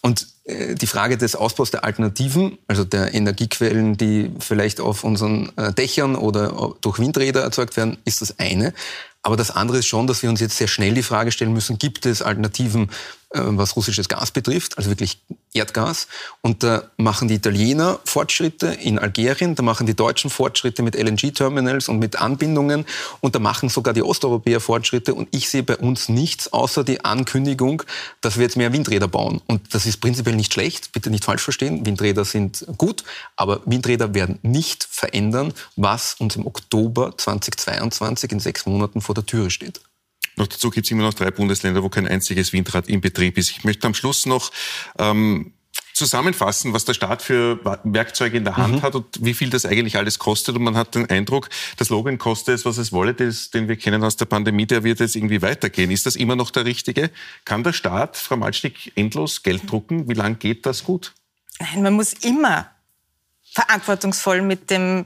Und 0.00 0.26
die 0.48 0.86
Frage 0.86 1.18
des 1.18 1.36
Ausbaus 1.36 1.70
der 1.70 1.84
Alternativen, 1.84 2.58
also 2.66 2.84
der 2.84 3.12
Energiequellen, 3.12 3.96
die 3.96 4.30
vielleicht 4.38 4.80
auf 4.80 5.04
unseren 5.04 5.52
äh, 5.56 5.72
Dächern 5.72 6.16
oder 6.16 6.74
durch 6.80 6.98
Windräder 6.98 7.42
erzeugt 7.42 7.76
werden, 7.76 7.98
ist 8.06 8.22
das 8.22 8.38
eine. 8.38 8.72
Aber 9.22 9.36
das 9.36 9.50
andere 9.50 9.78
ist 9.78 9.86
schon, 9.86 10.06
dass 10.06 10.22
wir 10.22 10.30
uns 10.30 10.40
jetzt 10.40 10.56
sehr 10.56 10.68
schnell 10.68 10.94
die 10.94 11.02
Frage 11.02 11.32
stellen 11.32 11.52
müssen, 11.52 11.76
gibt 11.76 12.06
es 12.06 12.22
Alternativen 12.22 12.88
äh, 13.27 13.27
was 13.30 13.76
russisches 13.76 14.08
Gas 14.08 14.30
betrifft, 14.30 14.78
also 14.78 14.90
wirklich 14.90 15.20
Erdgas. 15.52 16.08
Und 16.40 16.62
da 16.62 16.84
machen 16.96 17.28
die 17.28 17.34
Italiener 17.34 18.00
Fortschritte 18.04 18.68
in 18.68 18.98
Algerien, 18.98 19.54
da 19.54 19.62
machen 19.62 19.86
die 19.86 19.94
Deutschen 19.94 20.30
Fortschritte 20.30 20.82
mit 20.82 20.94
LNG-Terminals 20.94 21.88
und 21.88 21.98
mit 21.98 22.16
Anbindungen 22.16 22.86
und 23.20 23.34
da 23.34 23.38
machen 23.38 23.68
sogar 23.68 23.94
die 23.94 24.02
Osteuropäer 24.02 24.60
Fortschritte. 24.60 25.14
Und 25.14 25.28
ich 25.30 25.48
sehe 25.48 25.62
bei 25.62 25.76
uns 25.76 26.08
nichts 26.08 26.52
außer 26.52 26.84
die 26.84 27.04
Ankündigung, 27.04 27.82
dass 28.20 28.36
wir 28.36 28.44
jetzt 28.44 28.56
mehr 28.56 28.72
Windräder 28.72 29.08
bauen. 29.08 29.40
Und 29.46 29.74
das 29.74 29.86
ist 29.86 29.98
prinzipiell 29.98 30.36
nicht 30.36 30.52
schlecht, 30.52 30.92
bitte 30.92 31.10
nicht 31.10 31.24
falsch 31.24 31.42
verstehen. 31.42 31.84
Windräder 31.84 32.24
sind 32.24 32.66
gut, 32.78 33.04
aber 33.36 33.60
Windräder 33.66 34.14
werden 34.14 34.38
nicht 34.42 34.86
verändern, 34.90 35.52
was 35.76 36.14
uns 36.18 36.36
im 36.36 36.46
Oktober 36.46 37.14
2022 37.16 38.32
in 38.32 38.40
sechs 38.40 38.66
Monaten 38.66 39.00
vor 39.00 39.14
der 39.14 39.26
Türe 39.26 39.50
steht. 39.50 39.80
Noch 40.38 40.46
dazu 40.46 40.70
gibt 40.70 40.86
es 40.86 40.90
immer 40.90 41.02
noch 41.02 41.14
drei 41.14 41.30
Bundesländer, 41.30 41.82
wo 41.82 41.88
kein 41.88 42.06
einziges 42.06 42.52
Windrad 42.52 42.88
in 42.88 43.00
Betrieb 43.00 43.36
ist. 43.36 43.50
Ich 43.50 43.64
möchte 43.64 43.86
am 43.86 43.94
Schluss 43.94 44.24
noch 44.24 44.50
ähm, 44.98 45.52
zusammenfassen, 45.92 46.72
was 46.72 46.84
der 46.84 46.94
Staat 46.94 47.22
für 47.22 47.58
Werkzeuge 47.82 48.36
in 48.36 48.44
der 48.44 48.56
Hand 48.56 48.76
mhm. 48.76 48.82
hat 48.82 48.94
und 48.94 49.06
wie 49.20 49.34
viel 49.34 49.50
das 49.50 49.66
eigentlich 49.66 49.96
alles 49.96 50.20
kostet. 50.20 50.54
Und 50.54 50.62
man 50.62 50.76
hat 50.76 50.94
den 50.94 51.10
Eindruck, 51.10 51.48
das 51.76 51.90
Logan 51.90 52.18
kostet 52.18 52.54
es, 52.54 52.64
was 52.64 52.78
es 52.78 52.92
wolle, 52.92 53.14
das, 53.14 53.50
den 53.50 53.68
wir 53.68 53.76
kennen 53.76 54.02
aus 54.04 54.16
der 54.16 54.26
Pandemie, 54.26 54.66
der 54.66 54.84
wird 54.84 55.00
jetzt 55.00 55.16
irgendwie 55.16 55.42
weitergehen. 55.42 55.90
Ist 55.90 56.06
das 56.06 56.14
immer 56.14 56.36
noch 56.36 56.50
der 56.50 56.64
richtige? 56.64 57.10
Kann 57.44 57.64
der 57.64 57.72
Staat, 57.72 58.16
Frau 58.16 58.36
Malschnick, 58.36 58.92
endlos 58.96 59.42
Geld 59.42 59.68
drucken? 59.70 60.08
Wie 60.08 60.14
lange 60.14 60.36
geht 60.36 60.64
das 60.66 60.84
gut? 60.84 61.14
Nein, 61.58 61.82
man 61.82 61.94
muss 61.94 62.12
immer 62.12 62.70
verantwortungsvoll 63.52 64.42
mit 64.42 64.70
dem 64.70 65.04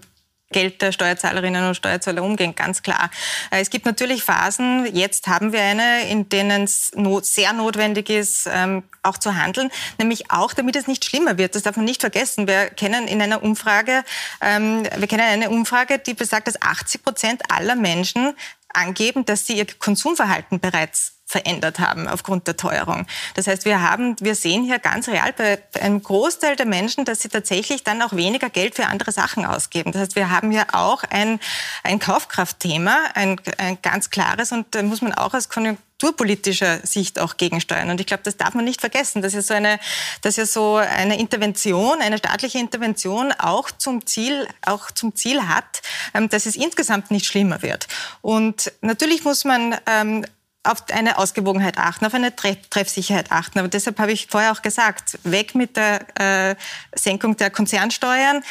Geld 0.52 0.82
der 0.82 0.92
Steuerzahlerinnen 0.92 1.66
und 1.66 1.74
Steuerzahler 1.74 2.22
umgehen, 2.22 2.54
ganz 2.54 2.82
klar. 2.82 3.10
Äh, 3.50 3.60
es 3.60 3.70
gibt 3.70 3.86
natürlich 3.86 4.22
Phasen, 4.22 4.94
jetzt 4.94 5.26
haben 5.26 5.52
wir 5.52 5.62
eine, 5.62 6.08
in 6.08 6.28
denen 6.28 6.64
es 6.64 6.92
sehr 7.22 7.52
notwendig 7.52 8.10
ist, 8.10 8.48
ähm, 8.52 8.84
auch 9.02 9.18
zu 9.18 9.34
handeln, 9.34 9.70
nämlich 9.98 10.30
auch, 10.30 10.52
damit 10.52 10.76
es 10.76 10.86
nicht 10.86 11.04
schlimmer 11.04 11.38
wird. 11.38 11.54
Das 11.54 11.62
darf 11.62 11.76
man 11.76 11.84
nicht 11.84 12.00
vergessen. 12.00 12.46
Wir 12.46 12.66
kennen 12.66 13.08
in 13.08 13.20
einer 13.20 13.42
Umfrage, 13.42 14.04
ähm, 14.40 14.84
wir 14.96 15.08
kennen 15.08 15.22
eine 15.22 15.50
Umfrage, 15.50 15.98
die 15.98 16.14
besagt, 16.14 16.46
dass 16.46 16.60
80 16.60 17.02
Prozent 17.02 17.42
aller 17.50 17.74
Menschen 17.74 18.34
angeben, 18.74 19.24
dass 19.24 19.46
sie 19.46 19.54
ihr 19.54 19.66
Konsumverhalten 19.78 20.60
bereits 20.60 21.21
verändert 21.32 21.80
haben 21.80 22.06
aufgrund 22.06 22.46
der 22.46 22.56
Teuerung. 22.56 23.06
Das 23.34 23.46
heißt, 23.46 23.64
wir 23.64 23.82
haben, 23.82 24.16
wir 24.20 24.34
sehen 24.34 24.64
hier 24.64 24.78
ganz 24.78 25.08
real 25.08 25.32
bei 25.32 25.58
einem 25.80 26.02
Großteil 26.02 26.56
der 26.56 26.66
Menschen, 26.66 27.04
dass 27.04 27.20
sie 27.20 27.28
tatsächlich 27.28 27.82
dann 27.82 28.02
auch 28.02 28.14
weniger 28.14 28.50
Geld 28.50 28.74
für 28.76 28.86
andere 28.86 29.12
Sachen 29.12 29.44
ausgeben. 29.44 29.92
Das 29.92 30.02
heißt, 30.02 30.14
wir 30.14 30.30
haben 30.30 30.50
hier 30.50 30.66
auch 30.72 31.02
ein, 31.04 31.40
ein 31.82 31.98
Kaufkraftthema, 31.98 32.96
ein, 33.14 33.40
ein 33.58 33.78
ganz 33.82 34.10
klares 34.10 34.52
und 34.52 34.66
da 34.74 34.82
muss 34.82 35.00
man 35.00 35.14
auch 35.14 35.32
als 35.32 35.48
konjunkturpolitischer 35.48 36.86
Sicht 36.86 37.18
auch 37.18 37.38
gegensteuern. 37.38 37.88
Und 37.88 38.00
ich 38.00 38.06
glaube, 38.06 38.22
das 38.24 38.36
darf 38.36 38.52
man 38.52 38.66
nicht 38.66 38.80
vergessen, 38.80 39.22
dass 39.22 39.32
ja 39.32 39.40
so 39.40 39.54
eine, 39.54 39.80
dass 40.20 40.36
ja 40.36 40.44
so 40.44 40.76
eine 40.76 41.18
Intervention, 41.18 42.02
eine 42.02 42.18
staatliche 42.18 42.58
Intervention 42.58 43.32
auch 43.32 43.70
zum 43.70 44.06
Ziel, 44.06 44.46
auch 44.66 44.90
zum 44.90 45.16
Ziel 45.16 45.48
hat, 45.48 45.80
ähm, 46.12 46.28
dass 46.28 46.44
es 46.44 46.56
insgesamt 46.56 47.10
nicht 47.10 47.24
schlimmer 47.24 47.62
wird. 47.62 47.88
Und 48.20 48.70
natürlich 48.82 49.24
muss 49.24 49.44
man 49.44 49.76
ähm, 49.86 50.26
auf 50.64 50.84
eine 50.90 51.18
Ausgewogenheit 51.18 51.78
achten, 51.78 52.06
auf 52.06 52.14
eine 52.14 52.34
Treffsicherheit 52.34 53.32
achten. 53.32 53.58
Aber 53.58 53.68
deshalb 53.68 53.98
habe 53.98 54.12
ich 54.12 54.28
vorher 54.28 54.52
auch 54.52 54.62
gesagt, 54.62 55.18
weg 55.24 55.54
mit 55.54 55.76
der 55.76 56.50
äh, 56.50 56.56
Senkung 56.94 57.36
der 57.36 57.50
Konzernsteuern, 57.50 58.42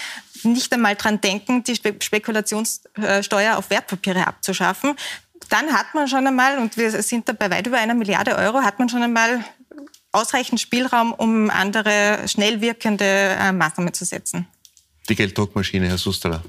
nicht 0.44 0.74
einmal 0.74 0.96
dran 0.96 1.22
denken, 1.22 1.64
die 1.64 1.76
Spe 1.76 1.96
Spekulationssteuer 2.00 3.58
auf 3.58 3.70
Wertpapiere 3.70 4.28
abzuschaffen. 4.28 4.96
Dann 5.50 5.74
hat 5.74 5.94
man 5.94 6.08
schon 6.08 6.26
einmal, 6.28 6.58
und 6.58 6.78
wir 6.78 7.02
sind 7.02 7.30
da 7.30 7.34
bei 7.34 7.50
weit 7.50 7.68
über 7.68 7.78
einer 7.78 7.94
Milliarde 7.94 8.36
Euro, 8.36 8.62
hat 8.62 8.80
man 8.80 8.90
schon 8.90 9.04
einmal 9.04 9.44
ausreichend 10.12 10.60
Spielraum, 10.60 11.14
um 11.14 11.50
andere 11.50 12.28
schnell 12.28 12.62
wirkende 12.62 13.06
äh, 13.06 13.52
Maßnahmen 13.52 13.94
zu 13.94 14.06
setzen. 14.06 14.48
Die 15.08 15.16
Gelddruckmaschine, 15.16 15.88
Herr 15.88 15.98
Susterler. 15.98 16.44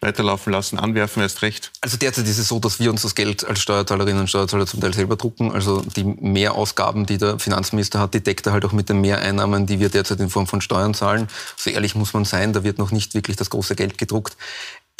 Weiterlaufen 0.00 0.52
lassen, 0.52 0.78
anwerfen 0.78 1.22
erst 1.22 1.42
recht? 1.42 1.72
Also 1.80 1.96
derzeit 1.96 2.26
ist 2.26 2.38
es 2.38 2.48
so, 2.48 2.60
dass 2.60 2.78
wir 2.78 2.90
uns 2.90 3.02
das 3.02 3.14
Geld 3.14 3.46
als 3.46 3.60
Steuerzahlerinnen 3.60 4.20
und 4.20 4.28
Steuerzahler 4.28 4.66
zum 4.66 4.80
Teil 4.80 4.94
selber 4.94 5.16
drucken. 5.16 5.52
Also 5.52 5.82
die 5.82 6.04
Mehrausgaben, 6.04 7.06
die 7.06 7.18
der 7.18 7.38
Finanzminister 7.38 7.98
hat, 7.98 8.14
die 8.14 8.22
deckt 8.22 8.46
er 8.46 8.52
halt 8.52 8.64
auch 8.64 8.72
mit 8.72 8.88
den 8.88 9.00
Mehreinnahmen, 9.00 9.66
die 9.66 9.80
wir 9.80 9.88
derzeit 9.88 10.20
in 10.20 10.30
Form 10.30 10.46
von 10.46 10.60
Steuern 10.60 10.94
zahlen. 10.94 11.28
So 11.56 11.70
ehrlich 11.70 11.94
muss 11.94 12.12
man 12.12 12.24
sein, 12.24 12.52
da 12.52 12.62
wird 12.62 12.78
noch 12.78 12.92
nicht 12.92 13.14
wirklich 13.14 13.36
das 13.36 13.50
große 13.50 13.74
Geld 13.74 13.98
gedruckt. 13.98 14.36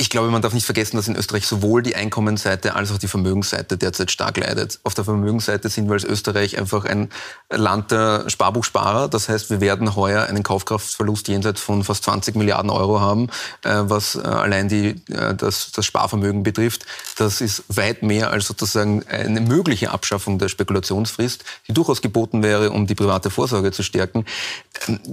Ich 0.01 0.11
glaube, 0.11 0.31
man 0.31 0.41
darf 0.41 0.55
nicht 0.55 0.65
vergessen, 0.65 0.95
dass 0.97 1.09
in 1.09 1.17
Österreich 1.17 1.45
sowohl 1.45 1.83
die 1.83 1.97
Einkommensseite 1.97 2.77
als 2.77 2.93
auch 2.93 2.99
die 2.99 3.09
Vermögensseite 3.09 3.77
derzeit 3.77 4.13
stark 4.13 4.37
leidet. 4.37 4.79
Auf 4.85 4.95
der 4.95 5.05
Vermögensseite 5.05 5.69
sind 5.69 5.89
wir 5.89 5.95
als 5.95 6.05
Österreich 6.05 6.57
einfach 6.57 6.85
ein 6.85 7.09
Land 7.51 7.91
der 7.91 8.31
Sparbuchsparer. 8.31 9.09
Das 9.09 9.29
heißt, 9.29 9.51
wir 9.51 9.61
werden 9.61 9.97
heuer 9.97 10.27
einen 10.27 10.45
Kaufkraftverlust 10.45 11.27
jenseits 11.27 11.61
von 11.61 11.83
fast 11.83 12.05
20 12.05 12.37
Milliarden 12.37 12.71
Euro 12.71 13.01
haben, 13.01 13.27
äh, 13.65 13.71
was 13.75 14.15
äh, 14.15 14.21
allein 14.21 14.69
die, 14.69 15.03
äh, 15.13 15.35
das, 15.35 15.73
das 15.73 15.85
Sparvermögen 15.85 16.45
betrifft. 16.45 16.87
Das 17.17 17.41
ist 17.41 17.65
weit 17.67 18.05
mehr 18.05 18.31
als 18.31 18.47
sozusagen 18.47 19.05
eine 19.09 19.41
mögliche 19.41 19.91
Abschaffung 19.91 20.39
der 20.39 20.49
Spekulationsfrist, 20.49 21.45
die 21.67 21.73
durchaus 21.73 22.03
geboten 22.03 22.45
wäre, 22.45 22.71
um 22.71 22.87
die 22.87 22.95
private 22.95 23.31
Vorsorge 23.31 23.73
zu 23.73 23.83
stärken, 23.83 24.25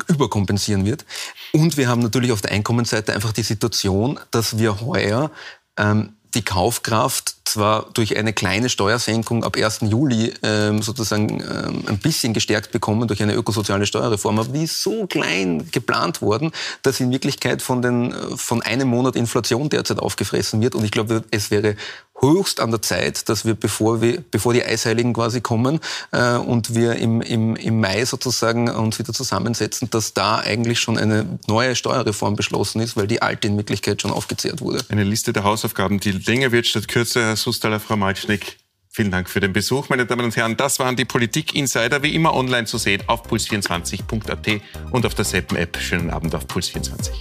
überkompensieren 0.05 0.85
wird. 0.85 1.05
Und 1.53 1.75
wir 1.75 1.87
haben 1.87 2.01
natürlich 2.01 2.31
auf 2.31 2.41
der 2.41 2.51
Einkommensseite 2.51 3.13
einfach 3.13 3.31
die 3.31 3.41
Situation, 3.41 4.19
dass 4.29 4.59
wir 4.59 4.74
heuer 4.81 5.31
ähm, 5.77 6.13
die 6.35 6.43
Kaufkraft 6.43 7.35
zwar 7.45 7.87
durch 7.93 8.17
eine 8.17 8.33
kleine 8.33 8.67
Steuersenkung 8.67 9.45
ab 9.45 9.55
1. 9.55 9.79
Juli 9.83 10.33
ähm, 10.43 10.81
sozusagen 10.81 11.41
ähm, 11.41 11.83
ein 11.87 11.97
bisschen 11.99 12.33
gestärkt 12.33 12.71
bekommen 12.71 13.07
durch 13.07 13.23
eine 13.23 13.33
ökosoziale 13.33 13.85
Steuerreform, 13.85 14.39
aber 14.39 14.49
die 14.49 14.65
ist 14.65 14.83
so 14.83 15.07
klein 15.07 15.69
geplant 15.71 16.21
worden, 16.21 16.51
dass 16.81 16.99
in 16.99 17.11
Wirklichkeit 17.11 17.61
von, 17.61 17.81
den, 17.81 18.13
von 18.35 18.61
einem 18.61 18.89
Monat 18.89 19.15
Inflation 19.15 19.69
derzeit 19.69 19.99
aufgefressen 19.99 20.61
wird. 20.61 20.75
Und 20.75 20.83
ich 20.83 20.91
glaube, 20.91 21.23
es 21.31 21.51
wäre 21.51 21.77
höchst 22.21 22.59
an 22.59 22.71
der 22.71 22.81
Zeit, 22.81 23.29
dass 23.29 23.45
wir, 23.45 23.55
bevor, 23.55 24.01
wir, 24.01 24.23
bevor 24.31 24.53
die 24.53 24.63
Eisheiligen 24.63 25.13
quasi 25.13 25.41
kommen 25.41 25.79
äh, 26.11 26.35
und 26.35 26.73
wir 26.73 26.95
im, 26.95 27.21
im, 27.21 27.55
im 27.55 27.79
Mai 27.79 28.05
sozusagen 28.05 28.69
uns 28.69 28.99
wieder 28.99 29.13
zusammensetzen, 29.13 29.89
dass 29.89 30.13
da 30.13 30.37
eigentlich 30.37 30.79
schon 30.79 30.97
eine 30.97 31.39
neue 31.47 31.75
Steuerreform 31.75 32.35
beschlossen 32.35 32.81
ist, 32.81 32.95
weil 32.97 33.07
die 33.07 33.21
alte 33.21 33.47
in 33.47 33.57
Wirklichkeit 33.57 34.01
schon 34.01 34.11
aufgezehrt 34.11 34.61
wurde. 34.61 34.83
Eine 34.89 35.03
Liste 35.03 35.33
der 35.33 35.43
Hausaufgaben, 35.43 35.99
die 35.99 36.11
länger 36.11 36.51
wird 36.51 36.67
statt 36.67 36.87
kürzer. 36.87 37.21
Herr 37.21 37.35
Sustaler, 37.35 37.79
Frau 37.79 37.97
Malcznik, 37.97 38.57
Vielen 38.95 39.11
Dank 39.11 39.29
für 39.29 39.41
den 39.41 39.51
Besuch, 39.51 39.89
meine 39.89 40.05
Damen 40.05 40.23
und 40.23 40.37
Herren. 40.37 40.55
Das 40.55 40.79
waren 40.79 40.95
die 40.95 41.03
Politik-Insider, 41.03 42.01
wie 42.01 42.15
immer 42.15 42.33
online 42.33 42.65
zu 42.65 42.77
sehen 42.77 43.03
auf 43.07 43.29
puls24.at 43.29 44.61
und 44.91 45.05
auf 45.05 45.13
der 45.13 45.25
Seppen-App. 45.25 45.77
Schönen 45.81 46.11
Abend 46.11 46.33
auf 46.33 46.45
Puls24. 46.45 47.11